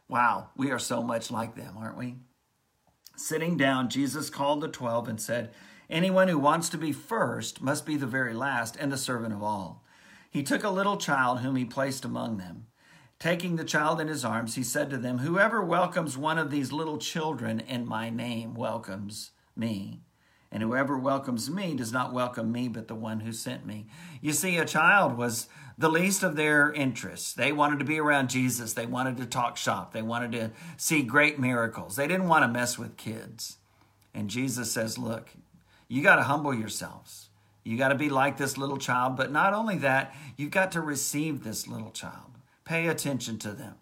Wow, 0.09 0.51
we 0.57 0.71
are 0.71 0.79
so 0.79 1.03
much 1.03 1.31
like 1.31 1.55
them, 1.55 1.75
aren't 1.79 1.97
we? 1.97 2.17
Sitting 3.17 3.57
down, 3.57 3.89
Jesus 3.89 4.29
called 4.29 4.61
the 4.61 4.69
twelve 4.69 5.09
and 5.09 5.21
said, 5.21 5.53
Anyone 5.89 6.29
who 6.29 6.39
wants 6.39 6.69
to 6.71 6.79
be 6.79 6.93
first 6.93 7.63
must 7.63 7.87
be 7.87 7.97
the 7.97 8.07
very 8.07 8.35
last 8.35 8.77
and 8.77 8.91
the 8.91 8.99
servant 8.99 9.33
of 9.33 9.43
all. 9.43 9.83
He 10.33 10.43
took 10.43 10.65
a 10.65 10.71
little 10.71 10.97
child 10.97 11.41
whom 11.41 11.57
he 11.57 11.67
placed 11.67 12.07
among 12.07 12.39
them. 12.39 12.67
Taking 13.19 13.57
the 13.57 13.65
child 13.65 14.01
in 14.01 14.09
his 14.09 14.25
arms, 14.25 14.55
he 14.55 14.63
said 14.63 14.89
to 14.89 14.97
them, 14.97 15.19
Whoever 15.19 15.63
welcomes 15.63 16.17
one 16.17 16.39
of 16.39 16.51
these 16.51 16.73
little 16.73 16.97
children 16.97 17.61
in 17.61 17.87
my 17.87 18.09
name 18.09 18.55
welcomes 18.55 19.33
me. 19.55 20.01
And 20.51 20.63
whoever 20.63 20.97
welcomes 20.97 21.51
me 21.51 21.75
does 21.75 21.93
not 21.93 22.15
welcome 22.15 22.51
me, 22.51 22.69
but 22.69 22.89
the 22.89 22.95
one 22.95 23.21
who 23.21 23.33
sent 23.33 23.67
me. 23.67 23.87
You 24.23 24.33
see, 24.33 24.57
a 24.57 24.65
child 24.65 25.19
was 25.19 25.49
the 25.77 25.91
least 25.91 26.23
of 26.23 26.35
their 26.35 26.73
interests. 26.73 27.35
They 27.35 27.53
wanted 27.53 27.79
to 27.81 27.85
be 27.85 28.01
around 28.01 28.31
Jesus. 28.31 28.73
They 28.73 28.87
wanted 28.87 29.19
to 29.19 29.27
talk 29.27 29.59
shop. 29.59 29.93
They 29.93 30.03
wanted 30.03 30.33
to 30.33 30.51
see 30.79 31.03
great 31.03 31.39
miracles. 31.39 31.97
They 31.97 32.09
didn't 32.09 32.29
want 32.29 32.43
to 32.43 32.49
mess 32.49 32.79
with 32.79 32.97
kids. 32.97 33.59
And 34.15 34.31
Jesus 34.31 34.73
says, 34.73 34.97
Look, 34.97 35.29
you 35.89 36.03
got 36.03 36.17
to 36.17 36.23
humble 36.23 36.55
yourselves. 36.55 37.29
You 37.65 37.79
got 37.79 37.89
to 37.89 37.95
be 37.95 38.09
like 38.09 38.37
this 38.37 38.59
little 38.59 38.77
child. 38.77 39.17
But 39.17 39.31
not 39.31 39.55
only 39.55 39.77
that, 39.79 40.15
you've 40.37 40.51
got 40.51 40.73
to 40.73 40.81
receive 40.81 41.45
this 41.45 41.69
little 41.69 41.91
child. 41.91 42.33
Pay 42.65 42.89
attention 42.89 43.39
to 43.39 43.53
them. 43.53 43.75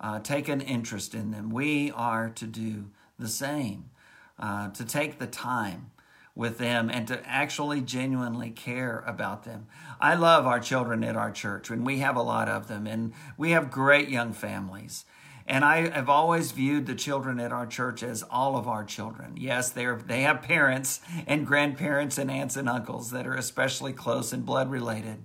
Uh, 0.00 0.20
take 0.20 0.48
an 0.48 0.60
interest 0.60 1.14
in 1.14 1.30
them. 1.32 1.50
We 1.50 1.90
are 1.90 2.28
to 2.30 2.46
do 2.46 2.90
the 3.18 3.28
same, 3.28 3.90
uh, 4.38 4.70
to 4.70 4.84
take 4.84 5.18
the 5.18 5.26
time 5.26 5.90
with 6.36 6.58
them 6.58 6.88
and 6.88 7.08
to 7.08 7.20
actually 7.28 7.80
genuinely 7.80 8.50
care 8.50 9.02
about 9.06 9.42
them. 9.42 9.66
I 10.00 10.14
love 10.14 10.46
our 10.46 10.60
children 10.60 11.02
at 11.02 11.16
our 11.16 11.32
church, 11.32 11.68
and 11.68 11.84
we 11.84 11.98
have 11.98 12.14
a 12.14 12.22
lot 12.22 12.48
of 12.48 12.68
them, 12.68 12.86
and 12.86 13.12
we 13.36 13.50
have 13.50 13.72
great 13.72 14.08
young 14.08 14.32
families. 14.32 15.04
And 15.48 15.64
I 15.64 15.88
have 15.88 16.08
always 16.08 16.52
viewed 16.52 16.86
the 16.86 16.94
children 16.94 17.40
at 17.40 17.52
our 17.52 17.66
church 17.66 18.02
as 18.02 18.22
all 18.22 18.56
of 18.56 18.68
our 18.68 18.84
children. 18.84 19.36
Yes, 19.36 19.70
they're 19.70 19.96
they 19.96 20.22
have 20.22 20.42
parents 20.42 21.00
and 21.26 21.46
grandparents 21.46 22.18
and 22.18 22.30
aunts 22.30 22.56
and 22.56 22.68
uncles 22.68 23.10
that 23.10 23.26
are 23.26 23.34
especially 23.34 23.92
close 23.92 24.32
and 24.32 24.44
blood 24.44 24.70
related 24.70 25.24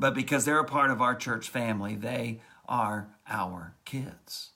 but 0.00 0.14
because 0.14 0.46
they're 0.46 0.58
a 0.58 0.64
part 0.64 0.90
of 0.90 1.02
our 1.02 1.14
church 1.14 1.50
family, 1.50 1.94
they 1.94 2.40
are 2.66 3.10
our 3.28 3.74
kids. 3.84 4.50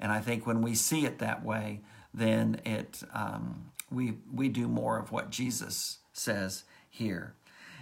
And 0.00 0.10
I 0.10 0.20
think 0.20 0.46
when 0.46 0.62
we 0.62 0.74
see 0.74 1.04
it 1.04 1.18
that 1.18 1.44
way, 1.44 1.82
then 2.14 2.62
it 2.64 3.02
um, 3.12 3.72
we 3.90 4.14
we 4.32 4.48
do 4.48 4.66
more 4.68 4.98
of 4.98 5.12
what 5.12 5.30
Jesus 5.30 5.98
says 6.14 6.64
here. 6.88 7.34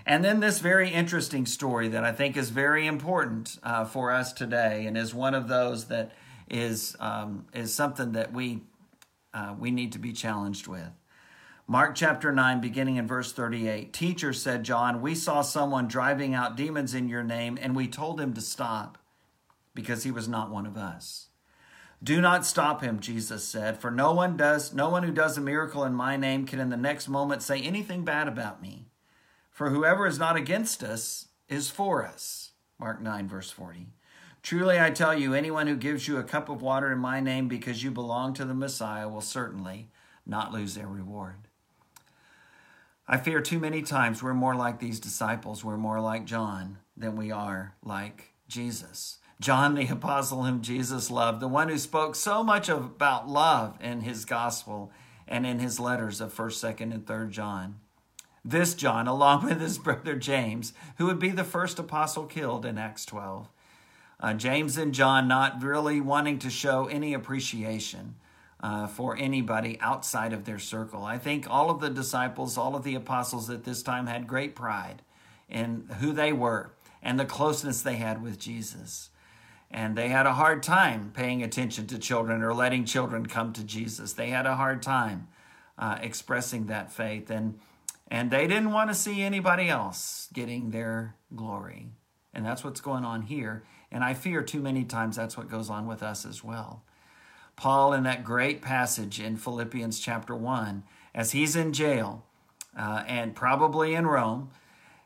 And 0.06 0.24
then 0.24 0.40
this 0.40 0.58
very 0.58 0.90
interesting 0.90 1.46
story 1.46 1.88
that 1.88 2.04
I 2.04 2.12
think 2.12 2.36
is 2.36 2.50
very 2.50 2.86
important 2.86 3.58
uh, 3.62 3.84
for 3.86 4.10
us 4.10 4.32
today, 4.32 4.86
and 4.86 4.96
is 4.98 5.14
one 5.14 5.34
of 5.34 5.48
those 5.48 5.86
that 5.86 6.12
is 6.48 6.94
um, 7.00 7.46
is 7.54 7.74
something 7.74 8.12
that 8.12 8.32
we 8.32 8.62
uh, 9.32 9.54
we 9.58 9.70
need 9.70 9.92
to 9.92 9.98
be 9.98 10.12
challenged 10.12 10.66
with. 10.66 10.90
Mark 11.66 11.94
chapter 11.94 12.30
9, 12.30 12.60
beginning 12.60 12.96
in 12.96 13.06
verse 13.06 13.32
38. 13.32 13.94
Teacher, 13.94 14.34
said 14.34 14.64
John, 14.64 15.00
we 15.00 15.14
saw 15.14 15.40
someone 15.40 15.88
driving 15.88 16.34
out 16.34 16.56
demons 16.56 16.92
in 16.92 17.08
your 17.08 17.24
name, 17.24 17.58
and 17.60 17.74
we 17.74 17.88
told 17.88 18.20
him 18.20 18.34
to 18.34 18.42
stop 18.42 18.98
because 19.74 20.04
he 20.04 20.10
was 20.10 20.28
not 20.28 20.50
one 20.50 20.66
of 20.66 20.76
us. 20.76 21.28
Do 22.02 22.20
not 22.20 22.44
stop 22.44 22.82
him, 22.82 23.00
Jesus 23.00 23.48
said, 23.48 23.78
for 23.78 23.90
no 23.90 24.12
one 24.12 24.36
does 24.36 24.74
no 24.74 24.90
one 24.90 25.04
who 25.04 25.10
does 25.10 25.38
a 25.38 25.40
miracle 25.40 25.84
in 25.84 25.94
my 25.94 26.18
name 26.18 26.44
can 26.46 26.60
in 26.60 26.68
the 26.68 26.76
next 26.76 27.08
moment 27.08 27.42
say 27.42 27.62
anything 27.62 28.04
bad 28.04 28.28
about 28.28 28.60
me. 28.60 28.84
For 29.54 29.70
whoever 29.70 30.04
is 30.04 30.18
not 30.18 30.34
against 30.34 30.82
us 30.82 31.28
is 31.48 31.70
for 31.70 32.04
us. 32.04 32.50
Mark 32.80 33.00
9 33.00 33.28
verse 33.28 33.52
40. 33.52 33.86
Truly 34.42 34.80
I 34.80 34.90
tell 34.90 35.16
you 35.16 35.32
anyone 35.32 35.68
who 35.68 35.76
gives 35.76 36.08
you 36.08 36.18
a 36.18 36.24
cup 36.24 36.48
of 36.48 36.60
water 36.60 36.90
in 36.90 36.98
my 36.98 37.20
name 37.20 37.46
because 37.46 37.84
you 37.84 37.92
belong 37.92 38.34
to 38.34 38.44
the 38.44 38.52
Messiah 38.52 39.08
will 39.08 39.20
certainly 39.20 39.90
not 40.26 40.52
lose 40.52 40.74
their 40.74 40.88
reward. 40.88 41.46
I 43.06 43.16
fear 43.16 43.40
too 43.40 43.60
many 43.60 43.82
times 43.82 44.24
we're 44.24 44.34
more 44.34 44.56
like 44.56 44.80
these 44.80 44.98
disciples, 44.98 45.64
we're 45.64 45.76
more 45.76 46.00
like 46.00 46.24
John 46.24 46.78
than 46.96 47.14
we 47.14 47.30
are 47.30 47.76
like 47.80 48.34
Jesus. 48.48 49.18
John, 49.40 49.76
the 49.76 49.86
apostle 49.86 50.42
whom 50.42 50.62
Jesus 50.62 51.12
loved, 51.12 51.38
the 51.38 51.46
one 51.46 51.68
who 51.68 51.78
spoke 51.78 52.16
so 52.16 52.42
much 52.42 52.68
about 52.68 53.28
love 53.28 53.78
in 53.80 54.00
his 54.00 54.24
gospel 54.24 54.90
and 55.28 55.46
in 55.46 55.60
his 55.60 55.78
letters 55.78 56.20
of 56.20 56.34
1st, 56.34 56.76
2nd, 56.76 56.92
and 56.92 57.06
3rd 57.06 57.30
John. 57.30 57.76
This 58.44 58.74
John, 58.74 59.06
along 59.06 59.44
with 59.44 59.60
his 59.60 59.78
brother 59.78 60.16
James, 60.16 60.72
who 60.98 61.06
would 61.06 61.18
be 61.18 61.30
the 61.30 61.44
first 61.44 61.78
apostle 61.78 62.26
killed 62.26 62.66
in 62.66 62.76
Acts 62.76 63.06
12. 63.06 63.48
Uh, 64.20 64.34
James 64.34 64.76
and 64.76 64.94
John 64.94 65.26
not 65.26 65.62
really 65.62 66.00
wanting 66.00 66.38
to 66.40 66.50
show 66.50 66.86
any 66.86 67.14
appreciation 67.14 68.16
uh, 68.60 68.86
for 68.86 69.16
anybody 69.16 69.78
outside 69.80 70.32
of 70.32 70.44
their 70.44 70.58
circle. 70.58 71.04
I 71.04 71.18
think 71.18 71.48
all 71.48 71.70
of 71.70 71.80
the 71.80 71.90
disciples, 71.90 72.56
all 72.56 72.76
of 72.76 72.84
the 72.84 72.94
apostles 72.94 73.50
at 73.50 73.64
this 73.64 73.82
time 73.82 74.06
had 74.06 74.26
great 74.26 74.54
pride 74.54 75.02
in 75.48 75.88
who 76.00 76.12
they 76.12 76.32
were 76.32 76.70
and 77.02 77.18
the 77.18 77.26
closeness 77.26 77.82
they 77.82 77.96
had 77.96 78.22
with 78.22 78.38
Jesus. 78.38 79.10
And 79.70 79.96
they 79.96 80.08
had 80.08 80.26
a 80.26 80.34
hard 80.34 80.62
time 80.62 81.10
paying 81.14 81.42
attention 81.42 81.86
to 81.88 81.98
children 81.98 82.42
or 82.42 82.54
letting 82.54 82.84
children 82.84 83.26
come 83.26 83.52
to 83.54 83.64
Jesus. 83.64 84.12
They 84.12 84.30
had 84.30 84.46
a 84.46 84.56
hard 84.56 84.82
time 84.82 85.28
uh, 85.76 85.98
expressing 86.00 86.66
that 86.66 86.92
faith. 86.92 87.28
And, 87.30 87.58
and 88.14 88.30
they 88.30 88.46
didn't 88.46 88.70
want 88.70 88.90
to 88.90 88.94
see 88.94 89.22
anybody 89.22 89.68
else 89.68 90.28
getting 90.32 90.70
their 90.70 91.16
glory. 91.34 91.88
And 92.32 92.46
that's 92.46 92.62
what's 92.62 92.80
going 92.80 93.04
on 93.04 93.22
here. 93.22 93.64
And 93.90 94.04
I 94.04 94.14
fear 94.14 94.40
too 94.40 94.60
many 94.60 94.84
times 94.84 95.16
that's 95.16 95.36
what 95.36 95.50
goes 95.50 95.68
on 95.68 95.88
with 95.88 96.00
us 96.00 96.24
as 96.24 96.44
well. 96.44 96.84
Paul 97.56 97.92
in 97.92 98.04
that 98.04 98.22
great 98.22 98.62
passage 98.62 99.18
in 99.18 99.36
Philippians 99.36 99.98
chapter 99.98 100.32
1 100.32 100.84
as 101.12 101.32
he's 101.32 101.56
in 101.56 101.72
jail 101.72 102.24
uh, 102.78 103.02
and 103.08 103.34
probably 103.34 103.96
in 103.96 104.06
Rome. 104.06 104.50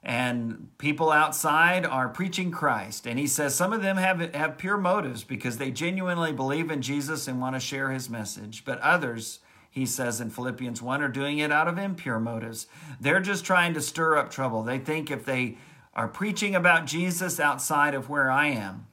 And 0.03 0.69
people 0.77 1.11
outside 1.11 1.87
are 1.87 2.11
preaching 2.11 2.51
Christ. 2.51 3.07
And 3.07 3.19
he 3.19 3.27
says 3.27 3.55
some 3.55 3.73
of 3.73 3.81
them 3.81 3.97
have, 3.97 4.35
have 4.35 4.59
pure 4.59 4.77
motives 4.77 5.25
because 5.25 5.57
they 5.57 5.71
genuinely 5.71 6.35
believe 6.35 6.71
in 6.71 6.83
Jesus 6.83 7.27
and 7.27 7.41
want 7.41 7.57
to 7.57 7.61
share 7.61 7.91
his 7.91 8.11
message. 8.11 8.67
But 8.67 8.79
others, 8.81 9.41
he 9.71 9.87
says 9.87 10.21
in 10.21 10.31
Philippians 10.31 10.83
1, 10.83 11.03
are 11.03 11.09
doing 11.09 11.39
it 11.39 11.53
out 11.53 11.69
of 11.69 11.79
impure 11.79 12.19
motives. 12.19 12.67
They're 13.01 13.21
just 13.21 13.45
trying 13.45 13.75
to 13.75 13.81
stir 13.81 14.17
up 14.17 14.31
trouble. 14.31 14.63
They 14.63 14.79
think 14.79 15.11
if 15.11 15.25
they 15.25 15.59
are 15.95 16.09
preaching 16.09 16.55
about 16.55 16.87
Jesus 16.87 17.39
outside 17.39 17.95
of 17.95 18.09
where 18.09 18.31
I 18.31 18.47
am, 18.47 18.87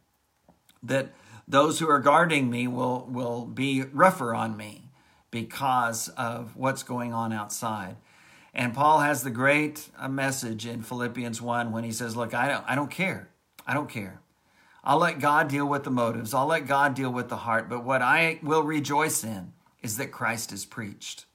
that 0.83 1.13
those 1.47 1.79
who 1.79 1.89
are 1.89 1.99
guarding 1.99 2.49
me 2.49 2.67
will, 2.67 3.07
will 3.09 3.45
be 3.45 3.83
rougher 3.83 4.33
on 4.33 4.57
me 4.57 4.89
because 5.31 6.09
of 6.09 6.55
what's 6.55 6.83
going 6.83 7.13
on 7.13 7.33
outside. 7.33 7.97
And 8.53 8.73
Paul 8.73 8.99
has 8.99 9.23
the 9.23 9.31
great 9.31 9.89
uh, 9.97 10.07
message 10.07 10.65
in 10.65 10.81
Philippians 10.81 11.41
1 11.41 11.71
when 11.71 11.83
he 11.83 11.91
says, 11.91 12.15
Look, 12.15 12.33
I 12.33 12.47
don't, 12.47 12.63
I 12.67 12.75
don't 12.75 12.89
care. 12.89 13.29
I 13.67 13.73
don't 13.73 13.89
care. 13.89 14.21
I'll 14.83 14.99
let 14.99 15.19
God 15.19 15.47
deal 15.47 15.67
with 15.67 15.83
the 15.83 15.91
motives, 15.91 16.33
I'll 16.33 16.45
let 16.45 16.67
God 16.67 16.93
deal 16.93 17.11
with 17.11 17.27
the 17.27 17.37
heart. 17.37 17.67
But 17.67 17.83
what 17.83 18.01
I 18.01 18.39
will 18.41 18.63
rejoice 18.63 19.23
in 19.23 19.51
is 19.85 19.97
that 19.97 20.11
Christ 20.11 20.51
is 20.51 20.65
preached. 20.65 21.25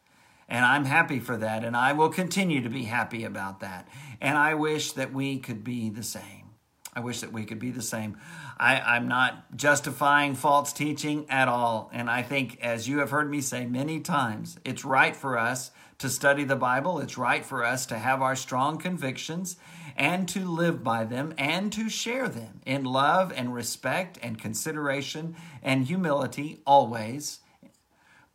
And 0.48 0.64
I'm 0.64 0.84
happy 0.84 1.20
for 1.20 1.36
that. 1.36 1.64
And 1.64 1.76
I 1.76 1.92
will 1.92 2.08
continue 2.08 2.60
to 2.62 2.68
be 2.68 2.82
happy 2.82 3.24
about 3.24 3.60
that. 3.60 3.88
And 4.20 4.36
I 4.36 4.54
wish 4.54 4.92
that 4.92 5.12
we 5.12 5.38
could 5.38 5.62
be 5.62 5.88
the 5.88 6.02
same. 6.02 6.50
I 6.92 6.98
wish 6.98 7.20
that 7.20 7.32
we 7.32 7.44
could 7.44 7.60
be 7.60 7.70
the 7.70 7.80
same. 7.80 8.18
I, 8.58 8.96
am 8.96 9.06
not 9.06 9.56
justifying 9.56 10.34
false 10.34 10.72
teaching 10.72 11.24
at 11.30 11.46
all. 11.46 11.88
And 11.92 12.10
I 12.10 12.22
think, 12.22 12.58
as 12.60 12.88
you 12.88 12.98
have 12.98 13.10
heard 13.10 13.30
me 13.30 13.40
say 13.40 13.64
many 13.64 14.00
times, 14.00 14.58
it's 14.64 14.84
right 14.84 15.14
for 15.14 15.38
us 15.38 15.70
to 15.98 16.08
study 16.08 16.42
the 16.42 16.56
Bible. 16.56 16.98
It's 16.98 17.16
right 17.16 17.44
for 17.44 17.64
us 17.64 17.86
to 17.86 17.98
have 17.98 18.20
our 18.20 18.34
strong 18.34 18.76
convictions 18.78 19.56
and 19.96 20.28
to 20.30 20.40
live 20.40 20.82
by 20.82 21.04
them 21.04 21.32
and 21.38 21.72
to 21.74 21.88
share 21.88 22.28
them 22.28 22.60
in 22.66 22.82
love 22.82 23.32
and 23.36 23.54
respect 23.54 24.18
and 24.20 24.40
consideration 24.40 25.36
and 25.62 25.84
humility 25.84 26.60
always. 26.66 27.38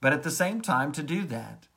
But 0.02 0.14
at 0.14 0.24
the 0.24 0.32
same 0.32 0.62
time, 0.62 0.92
to 0.94 1.04
do 1.04 1.26
that. 1.26 1.68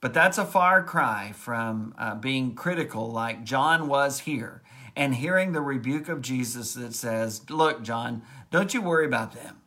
But 0.00 0.12
that's 0.12 0.38
a 0.38 0.44
far 0.44 0.82
cry 0.82 1.32
from 1.34 1.94
uh, 1.96 2.14
being 2.16 2.54
critical 2.54 3.10
like 3.10 3.44
John 3.44 3.88
was 3.88 4.20
here 4.20 4.62
and 4.96 5.14
hearing 5.14 5.52
the 5.52 5.62
rebuke 5.62 6.08
of 6.08 6.20
Jesus 6.20 6.74
that 6.74 6.94
says, 6.94 7.48
Look, 7.50 7.82
John, 7.82 8.22
don't 8.50 8.74
you 8.74 8.82
worry 8.82 9.06
about 9.06 9.32
them. 9.32 9.62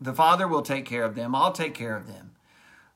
The 0.00 0.14
Father 0.14 0.46
will 0.46 0.62
take 0.62 0.84
care 0.84 1.04
of 1.04 1.14
them. 1.14 1.34
I'll 1.34 1.52
take 1.52 1.74
care 1.74 1.96
of 1.96 2.06
them. 2.06 2.36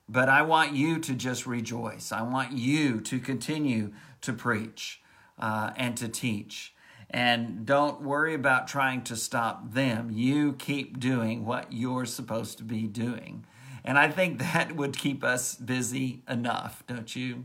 But 0.09 0.29
I 0.29 0.43
want 0.43 0.73
you 0.73 0.99
to 1.01 1.15
just 1.15 1.47
rejoice. 1.47 2.13
I 2.13 2.23
want 2.23 2.53
you 2.53 3.01
to 3.01 3.19
continue 3.19 3.93
to 4.21 4.33
preach 4.33 5.01
uh, 5.39 5.73
and 5.77 5.97
to 5.97 6.09
teach. 6.09 6.75
And 7.11 7.67
don't 7.67 8.03
worry 8.03 8.35
about 8.35 8.69
trying 8.69 9.03
to 9.05 9.17
stop 9.17 9.73
them. 9.75 10.11
You 10.11 10.55
keep 10.55 10.99
doing 10.99 11.45
what 11.45 11.73
you're 11.73 12.07
supposed 12.07 12.59
to 12.59 12.65
be 12.65 12.87
doing. 12.87 13.45
And 13.85 13.99
I 13.99 14.09
think 14.09 14.39
that 14.39 14.77
would 14.77 14.97
keep 14.97 15.25
us 15.25 15.55
busy 15.57 16.23
enough, 16.29 16.85
don't 16.87 17.15
you? 17.15 17.45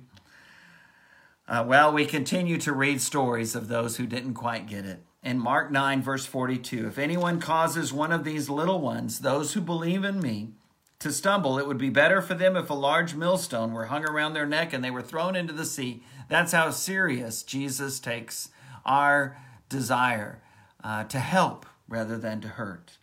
Uh, 1.47 1.63
well, 1.65 1.93
we 1.93 2.05
continue 2.05 2.57
to 2.57 2.73
read 2.73 3.01
stories 3.01 3.55
of 3.55 3.69
those 3.69 3.97
who 3.97 4.05
didn't 4.05 4.33
quite 4.33 4.67
get 4.67 4.85
it. 4.85 5.03
In 5.23 5.39
Mark 5.39 5.71
9, 5.71 6.01
verse 6.01 6.25
42, 6.25 6.87
if 6.87 6.97
anyone 6.97 7.39
causes 7.39 7.91
one 7.91 8.11
of 8.11 8.23
these 8.23 8.49
little 8.49 8.79
ones, 8.79 9.19
those 9.19 9.53
who 9.53 9.61
believe 9.61 10.03
in 10.03 10.19
me, 10.19 10.51
to 10.99 11.11
stumble, 11.11 11.59
it 11.59 11.67
would 11.67 11.77
be 11.77 11.89
better 11.89 12.21
for 12.21 12.33
them 12.33 12.55
if 12.55 12.69
a 12.69 12.73
large 12.73 13.13
millstone 13.13 13.71
were 13.71 13.85
hung 13.85 14.03
around 14.03 14.33
their 14.33 14.47
neck 14.47 14.73
and 14.73 14.83
they 14.83 14.91
were 14.91 15.01
thrown 15.01 15.35
into 15.35 15.53
the 15.53 15.65
sea. 15.65 16.01
That's 16.27 16.53
how 16.53 16.71
serious 16.71 17.43
Jesus 17.43 17.99
takes 17.99 18.49
our 18.85 19.37
desire 19.69 20.41
uh, 20.83 21.03
to 21.05 21.19
help 21.19 21.65
rather 21.87 22.17
than 22.17 22.41
to 22.41 22.47
hurt. 22.47 22.97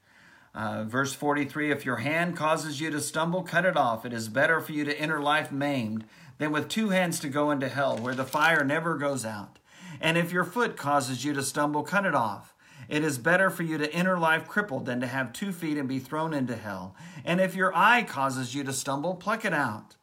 Uh, 0.54 0.84
verse 0.84 1.12
43 1.12 1.70
If 1.70 1.84
your 1.84 1.96
hand 1.96 2.36
causes 2.36 2.80
you 2.80 2.90
to 2.90 3.00
stumble, 3.00 3.42
cut 3.42 3.64
it 3.64 3.76
off. 3.76 4.06
It 4.06 4.12
is 4.12 4.28
better 4.28 4.60
for 4.60 4.72
you 4.72 4.84
to 4.84 4.98
enter 4.98 5.20
life 5.20 5.50
maimed 5.50 6.04
than 6.38 6.52
with 6.52 6.68
two 6.68 6.90
hands 6.90 7.18
to 7.20 7.28
go 7.28 7.50
into 7.50 7.68
hell, 7.68 7.98
where 7.98 8.14
the 8.14 8.24
fire 8.24 8.64
never 8.64 8.96
goes 8.96 9.24
out. 9.24 9.58
And 10.00 10.16
if 10.16 10.32
your 10.32 10.44
foot 10.44 10.76
causes 10.76 11.24
you 11.24 11.32
to 11.34 11.42
stumble, 11.42 11.82
cut 11.82 12.06
it 12.06 12.14
off. 12.14 12.54
It 12.88 13.02
is 13.02 13.18
better 13.18 13.50
for 13.50 13.62
you 13.62 13.78
to 13.78 13.92
enter 13.92 14.18
life 14.18 14.46
crippled 14.46 14.86
than 14.86 15.00
to 15.00 15.06
have 15.06 15.32
two 15.32 15.52
feet 15.52 15.78
and 15.78 15.88
be 15.88 15.98
thrown 15.98 16.34
into 16.34 16.56
hell. 16.56 16.94
And 17.24 17.40
if 17.40 17.54
your 17.54 17.74
eye 17.74 18.02
causes 18.02 18.54
you 18.54 18.62
to 18.64 18.72
stumble, 18.72 19.14
pluck 19.14 19.44
it 19.44 19.54
out. 19.54 19.96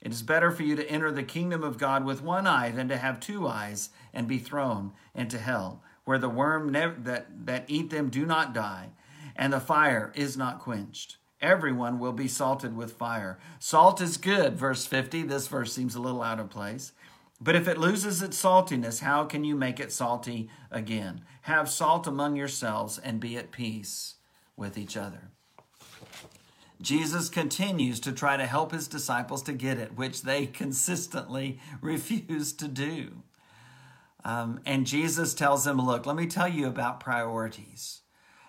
It 0.00 0.12
is 0.12 0.22
better 0.22 0.50
for 0.50 0.62
you 0.62 0.76
to 0.76 0.88
enter 0.88 1.10
the 1.10 1.22
kingdom 1.22 1.64
of 1.64 1.78
God 1.78 2.04
with 2.04 2.22
one 2.22 2.46
eye 2.46 2.70
than 2.70 2.88
to 2.88 2.96
have 2.96 3.18
two 3.18 3.48
eyes 3.48 3.90
and 4.12 4.28
be 4.28 4.38
thrown 4.38 4.92
into 5.14 5.38
hell, 5.38 5.82
where 6.04 6.18
the 6.18 6.28
worm 6.28 6.70
nev- 6.70 7.04
that, 7.04 7.46
that 7.46 7.64
eat 7.66 7.90
them 7.90 8.10
do 8.10 8.26
not 8.26 8.54
die, 8.54 8.90
and 9.36 9.52
the 9.52 9.60
fire 9.60 10.12
is 10.14 10.36
not 10.36 10.58
quenched. 10.58 11.18
Everyone 11.40 11.98
will 11.98 12.12
be 12.12 12.28
salted 12.28 12.74
with 12.74 12.94
fire. 12.94 13.38
Salt 13.58 14.00
is 14.00 14.16
good, 14.16 14.56
verse 14.56 14.86
50. 14.86 15.22
This 15.22 15.48
verse 15.48 15.72
seems 15.72 15.94
a 15.94 16.00
little 16.00 16.22
out 16.22 16.40
of 16.40 16.50
place. 16.50 16.92
But 17.40 17.54
if 17.54 17.68
it 17.68 17.78
loses 17.78 18.22
its 18.22 18.42
saltiness, 18.42 19.00
how 19.00 19.24
can 19.24 19.44
you 19.44 19.54
make 19.54 19.78
it 19.78 19.92
salty 19.92 20.48
again? 20.70 21.20
Have 21.42 21.68
salt 21.68 22.06
among 22.06 22.36
yourselves 22.36 22.98
and 22.98 23.20
be 23.20 23.36
at 23.36 23.52
peace 23.52 24.14
with 24.56 24.78
each 24.78 24.96
other. 24.96 25.30
Jesus 26.80 27.28
continues 27.28 28.00
to 28.00 28.12
try 28.12 28.36
to 28.36 28.46
help 28.46 28.72
his 28.72 28.88
disciples 28.88 29.42
to 29.44 29.52
get 29.52 29.78
it, 29.78 29.96
which 29.96 30.22
they 30.22 30.46
consistently 30.62 31.60
refuse 31.82 32.52
to 32.54 32.68
do. 32.68 33.22
Um, 34.24 34.60
and 34.66 34.86
Jesus 34.86 35.34
tells 35.34 35.64
them, 35.64 35.78
Look, 35.78 36.06
let 36.06 36.16
me 36.16 36.26
tell 36.26 36.48
you 36.48 36.66
about 36.66 37.00
priorities. 37.00 38.00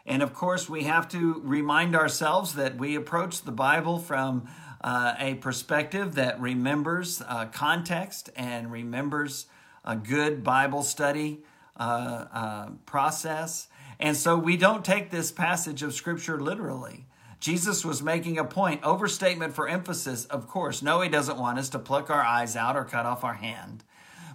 And 0.08 0.24
of 0.24 0.34
course, 0.34 0.70
we 0.70 0.84
have 0.84 1.10
to 1.10 1.42
remind 1.44 1.96
ourselves 1.96 2.54
that 2.54 2.78
we 2.78 2.96
approach 2.96 3.42
the 3.42 3.52
Bible 3.52 4.00
from 4.00 4.50
uh, 4.82 5.16
a 5.20 5.36
perspective 5.36 6.16
that 6.16 6.40
remembers 6.40 7.22
uh, 7.28 7.48
context 7.48 8.30
and 8.38 8.72
remembers 8.72 9.48
a 9.84 9.98
good 9.98 10.44
Bible 10.44 10.82
study 10.82 11.44
uh, 11.76 12.26
uh, 12.32 12.70
process. 12.86 13.68
And 14.00 14.16
so 14.16 14.38
we 14.38 14.56
don't 14.56 14.86
take 14.86 15.12
this 15.12 15.32
passage 15.32 15.84
of 15.84 15.94
Scripture 15.94 16.40
literally. 16.40 17.06
Jesus 17.40 17.84
was 17.84 18.02
making 18.02 18.38
a 18.40 18.46
point, 18.46 18.84
overstatement 18.84 19.54
for 19.54 19.68
emphasis, 19.68 20.26
of 20.26 20.48
course. 20.48 20.82
No, 20.82 21.02
he 21.02 21.10
doesn't 21.10 21.38
want 21.38 21.60
us 21.60 21.70
to 21.70 21.80
pluck 21.80 22.10
our 22.10 22.24
eyes 22.24 22.56
out 22.56 22.76
or 22.76 22.84
cut 22.84 23.06
off 23.06 23.24
our 23.24 23.36
hand. 23.36 23.84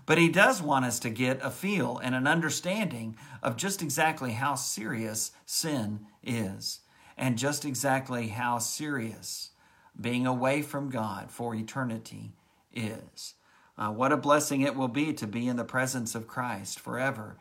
But 0.05 0.19
he 0.19 0.29
does 0.29 0.61
want 0.61 0.85
us 0.85 0.99
to 1.01 1.11
get 1.11 1.41
a 1.43 1.51
feel 1.51 1.99
and 1.99 2.15
an 2.15 2.27
understanding 2.27 3.17
of 3.43 3.57
just 3.57 3.83
exactly 3.83 4.33
how 4.33 4.55
serious 4.55 5.31
sin 5.47 6.07
is 6.23 6.81
and 7.17 7.38
just 7.38 7.65
exactly 7.65 8.29
how 8.29 8.59
serious 8.59 9.51
being 10.01 10.27
away 10.27 10.62
from 10.62 10.91
God 10.91 11.31
for 11.31 11.55
eternity 11.55 12.35
is. 12.75 13.35
Uh, 13.79 13.91
what 13.91 14.12
a 14.12 14.17
blessing 14.17 14.61
it 14.61 14.77
will 14.77 14.88
be 14.88 15.12
to 15.12 15.27
be 15.27 15.49
in 15.49 15.57
the 15.57 15.65
presence 15.65 16.15
of 16.15 16.27
Christ 16.27 16.81
forever. 16.81 17.37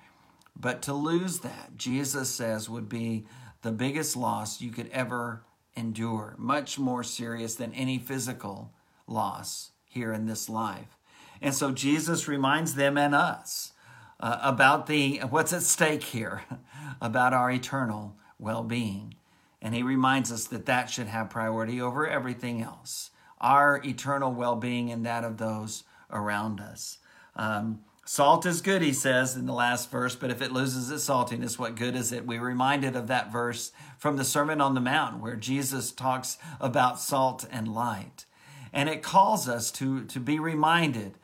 But 0.56 0.82
to 0.84 0.94
lose 0.94 1.40
that, 1.40 1.78
Jesus 1.78 2.30
says, 2.30 2.70
would 2.70 2.90
be 2.90 3.26
the 3.62 3.72
biggest 3.72 4.16
loss 4.16 4.62
you 4.62 4.72
could 4.72 4.90
ever 4.90 5.44
endure, 5.76 6.36
much 6.38 6.78
more 6.78 7.04
serious 7.04 7.56
than 7.56 7.74
any 7.74 7.98
physical 7.98 8.74
loss 9.08 9.72
here 9.86 10.12
in 10.14 10.26
this 10.26 10.50
life. 10.50 10.98
And 11.42 11.56
so 11.56 11.72
Jesus 11.72 12.28
reminds 12.28 12.76
them 12.76 12.98
and 12.98 13.16
us 13.16 13.74
uh, 14.20 14.40
about 14.42 14.88
the 14.88 15.20
what's 15.30 15.54
at 15.54 15.64
stake 15.64 16.04
here, 16.04 16.44
about 17.02 17.34
our 17.34 17.50
eternal 17.52 18.16
well-being. 18.38 19.16
And 19.62 19.76
he 19.76 19.84
reminds 19.84 20.32
us 20.32 20.46
that 20.46 20.66
that 20.66 20.90
should 20.90 21.08
have 21.08 21.30
priority 21.30 21.82
over 21.82 22.08
everything 22.08 22.62
else 22.62 23.12
our 23.42 23.82
eternal 23.84 24.32
well 24.32 24.56
being 24.56 24.92
and 24.92 25.06
that 25.06 25.24
of 25.24 25.38
those 25.38 25.84
around 26.12 26.62
us. 26.62 27.00
Um, 27.36 27.82
salt 28.06 28.46
is 28.46 28.62
good, 28.62 28.82
he 28.82 28.94
says 28.94 29.36
in 29.36 29.48
the 29.48 29.54
last 29.54 29.90
verse, 29.90 30.16
but 30.16 30.30
if 30.30 30.42
it 30.42 30.52
loses 30.52 30.92
its 30.92 31.10
saltiness, 31.10 31.58
what 31.58 31.76
good 31.76 31.96
is 31.96 32.12
it? 32.12 32.28
We're 32.28 32.46
reminded 32.46 32.96
of 32.96 33.08
that 33.08 33.32
verse 33.32 33.72
from 33.98 34.18
the 34.18 34.24
Sermon 34.24 34.62
on 34.62 34.76
the 34.76 34.82
Mount 34.82 35.20
where 35.20 35.36
Jesus 35.36 35.92
talks 35.92 36.38
about 36.60 37.00
salt 37.00 37.46
and 37.52 37.68
light. 37.68 38.26
And 38.72 38.88
it 38.88 39.04
calls 39.04 39.50
us 39.50 39.72
to, 39.72 40.06
to 40.06 40.20
be 40.20 40.40
reminded 40.40 41.16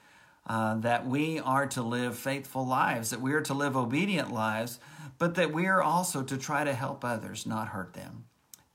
uh, 0.47 0.75
that 0.75 1.05
we 1.05 1.39
are 1.39 1.67
to 1.67 1.81
live 1.81 2.17
faithful 2.17 2.65
lives, 2.65 3.10
that 3.10 3.21
we 3.21 3.33
are 3.33 3.41
to 3.41 3.53
live 3.53 3.75
obedient 3.75 4.31
lives, 4.31 4.79
but 5.17 5.36
that 5.36 5.51
we 5.51 5.65
are 5.65 5.81
also 5.81 6.23
to 6.23 6.38
try 6.38 6.63
to 6.63 6.73
help 6.73 7.03
others, 7.03 7.45
not 7.45 7.69
hurt 7.69 7.93
them, 7.93 8.25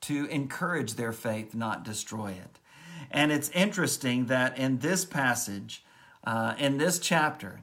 to 0.03 0.27
encourage 0.27 0.95
their 0.95 1.13
faith, 1.13 1.55
not 1.55 1.85
destroy 1.85 2.33
it. 2.33 2.59
And 3.11 3.33
it's 3.33 3.49
interesting 3.51 4.27
that 4.27 4.59
in 4.59 4.79
this 4.79 5.05
passage, 5.05 5.85
uh, 6.25 6.55
in 6.59 6.79
this 6.79 6.99
chapter, 6.99 7.63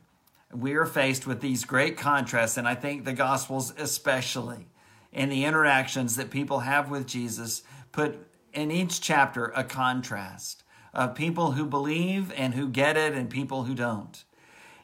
we 0.52 0.74
are 0.74 0.86
faced 0.86 1.28
with 1.28 1.42
these 1.42 1.64
great 1.64 1.98
contrasts, 1.98 2.58
and 2.58 2.68
I 2.68 2.76
think 2.76 3.06
the 3.06 3.14
Gospels, 3.14 3.74
especially 3.78 4.68
in 5.12 5.30
the 5.30 5.46
interactions 5.46 6.16
that 6.16 6.32
people 6.32 6.60
have 6.60 6.90
with 6.90 7.06
Jesus, 7.06 7.64
put 7.92 8.28
in 8.54 8.72
each 8.72 9.02
chapter 9.02 9.46
a 9.56 9.64
contrast 9.64 10.64
of 11.00 11.16
people 11.16 11.54
who 11.54 11.66
believe 11.66 12.30
and 12.36 12.54
who 12.54 12.68
get 12.68 12.98
it, 12.98 13.14
and 13.14 13.30
people 13.30 13.64
who 13.64 13.74
don't. 13.74 14.26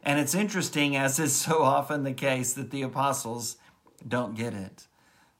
And 0.01 0.17
it's 0.17 0.33
interesting, 0.33 0.95
as 0.95 1.19
is 1.19 1.35
so 1.35 1.61
often 1.61 2.03
the 2.03 2.13
case, 2.13 2.53
that 2.53 2.71
the 2.71 2.83
apostles 2.83 3.57
don't 4.07 4.33
get 4.33 4.53
it. 4.53 4.87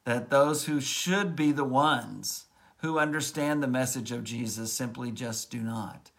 That 0.04 0.30
those 0.30 0.66
who 0.66 0.82
should 0.82 1.34
be 1.34 1.54
the 1.54 1.64
ones 1.64 2.48
who 2.80 3.00
understand 3.00 3.64
the 3.64 3.68
message 3.68 4.12
of 4.12 4.26
Jesus 4.26 4.74
simply 4.74 5.12
just 5.12 5.50
do 5.50 5.62
not. 5.62 6.12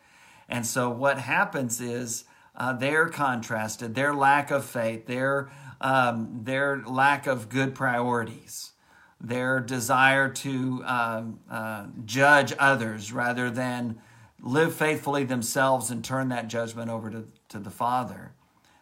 And 0.48 0.64
so 0.64 0.88
what 0.88 1.18
happens 1.18 1.78
is 1.78 2.24
uh, 2.54 2.72
they're 2.72 3.10
contrasted, 3.10 3.94
their 3.94 4.14
lack 4.14 4.50
of 4.50 4.64
faith, 4.64 5.06
their, 5.06 5.50
um, 5.82 6.40
their 6.44 6.82
lack 6.86 7.26
of 7.26 7.50
good 7.50 7.74
priorities, 7.74 8.72
their 9.20 9.60
desire 9.60 10.30
to 10.30 10.82
um, 10.86 11.40
uh, 11.50 11.88
judge 12.06 12.54
others 12.58 13.12
rather 13.12 13.50
than 13.50 13.98
live 14.42 14.74
faithfully 14.74 15.24
themselves 15.24 15.90
and 15.90 16.04
turn 16.04 16.28
that 16.28 16.48
judgment 16.48 16.90
over 16.90 17.10
to, 17.10 17.24
to 17.48 17.58
the 17.58 17.70
Father. 17.70 18.32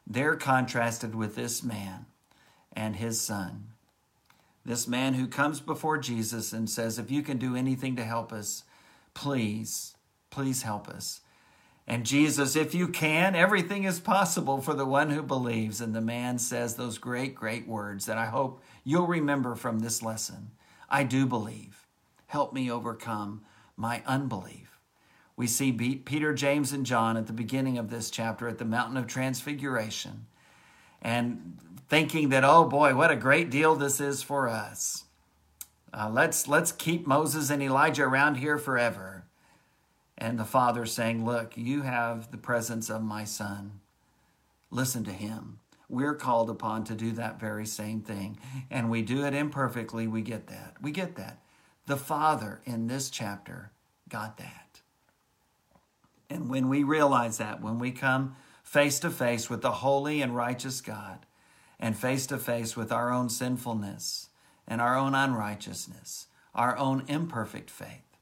They're 0.07 0.37
contrasted 0.37 1.15
with 1.15 1.35
this 1.35 1.63
man 1.63 2.07
and 2.73 2.97
his 2.97 3.21
son. 3.21 3.69
This 4.65 4.89
man 4.89 5.15
who 5.15 5.27
comes 5.27 5.61
before 5.61 5.99
Jesus 5.99 6.53
and 6.53 6.69
says, 6.69 6.99
If 6.99 7.11
you 7.11 7.23
can 7.23 7.39
do 7.39 7.55
anything 7.55 7.97
to 7.97 8.05
help 8.05 8.33
us, 8.33 8.65
please, 9.13 9.95
please 10.31 10.63
help 10.63 10.89
us. 10.89 11.21
And 11.87 12.07
Jesus, 12.07 12.57
if 12.57 12.75
you 12.75 12.89
can, 12.89 13.35
everything 13.35 13.85
is 13.85 14.01
possible 14.01 14.63
for 14.63 14.73
the 14.73 14.87
one 14.87 15.11
who 15.11 15.23
believes. 15.23 15.83
And 15.83 15.95
the 15.95 16.01
man 16.01 16.39
says 16.39 16.75
those 16.75 16.97
great, 16.97 17.35
great 17.35 17.69
words 17.69 18.07
that 18.07 18.17
I 18.17 18.27
hope 18.27 18.63
you'll 18.85 19.07
remember 19.07 19.55
from 19.55 19.81
this 19.81 20.03
lesson. 20.03 20.53
I 20.89 21.05
do 21.05 21.27
believe. 21.27 21.87
Help 22.27 22.55
me 22.55 22.71
overcome 22.71 23.43
my 23.77 24.03
unbelief. 24.07 24.74
We 25.37 25.47
see 25.47 25.73
Peter, 25.73 26.33
James, 26.33 26.73
and 26.73 26.87
John 26.87 27.17
at 27.17 27.27
the 27.27 27.33
beginning 27.33 27.79
of 27.79 27.91
this 27.91 28.11
chapter 28.11 28.47
at 28.47 28.59
the 28.59 28.65
Mountain 28.65 28.97
of 28.97 29.07
Transfiguration. 29.07 30.27
And 31.03 31.59
thinking 31.89 32.29
that, 32.31 32.45
oh 32.45 32.65
boy, 32.65 32.95
what 32.95 33.11
a 33.11 33.17
great 33.17 33.51
deal 33.51 33.75
this 33.75 34.01
is 34.01 34.23
for 34.23 34.49
us. 34.49 35.05
Uh, 35.93 36.09
let's, 36.11 36.49
let's 36.49 36.73
keep 36.73 37.07
Moses 37.07 37.51
and 37.51 37.63
Elijah 37.63 38.05
around 38.05 38.37
here 38.37 38.59
forever. 38.59 39.25
And 40.17 40.39
the 40.39 40.45
father 40.45 40.87
saying, 40.87 41.25
Look, 41.25 41.57
you 41.57 41.83
have 41.83 42.31
the 42.31 42.39
presence 42.39 42.89
of 42.89 43.03
my 43.03 43.25
son. 43.25 43.81
Listen 44.71 45.05
to 45.05 45.13
him. 45.13 45.59
We're 45.89 46.15
called 46.15 46.51
upon 46.51 46.85
to 46.85 46.95
do 46.95 47.13
that 47.13 47.39
very 47.39 47.67
same 47.67 48.01
thing. 48.01 48.39
And 48.71 48.91
we 48.91 49.03
do 49.03 49.25
it 49.25 49.35
imperfectly. 49.35 50.07
We 50.07 50.23
get 50.23 50.47
that. 50.47 50.77
We 50.81 50.93
get 50.93 51.17
that. 51.17 51.41
The 51.87 51.97
father 51.97 52.61
in 52.65 52.87
this 52.87 53.11
chapter 53.11 53.71
got 54.09 54.39
that. 54.39 54.64
And 56.31 56.49
when 56.49 56.69
we 56.69 56.83
realize 56.83 57.39
that, 57.39 57.61
when 57.61 57.79
we 57.79 57.91
come 57.93 58.37
face 58.63 58.99
to 59.01 59.11
face 59.11 59.51
with 59.51 59.63
the 59.63 59.73
holy 59.73 60.23
and 60.23 60.35
righteous 60.35 60.81
God, 60.81 61.27
and 61.79 61.97
face 61.97 62.27
to 62.27 62.39
face 62.39 62.77
with 62.77 62.93
our 62.93 63.13
own 63.13 63.29
sinfulness 63.29 64.29
and 64.67 64.81
our 64.81 64.97
own 64.97 65.15
unrighteousness, 65.15 66.29
our 66.55 66.77
own 66.77 67.05
imperfect 67.09 67.71
faith, 67.71 68.17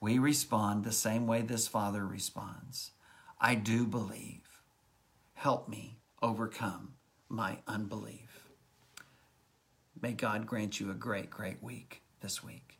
we 0.00 0.18
respond 0.18 0.84
the 0.84 0.92
same 0.92 1.26
way 1.26 1.42
this 1.42 1.68
Father 1.68 2.06
responds 2.06 2.92
I 3.40 3.56
do 3.56 3.86
believe. 3.86 4.62
Help 5.34 5.68
me 5.68 5.98
overcome 6.22 6.94
my 7.28 7.58
unbelief. 7.66 8.46
May 10.00 10.12
God 10.12 10.46
grant 10.46 10.78
you 10.78 10.90
a 10.90 10.94
great, 10.94 11.28
great 11.30 11.60
week 11.60 12.02
this 12.20 12.44
week. 12.44 12.71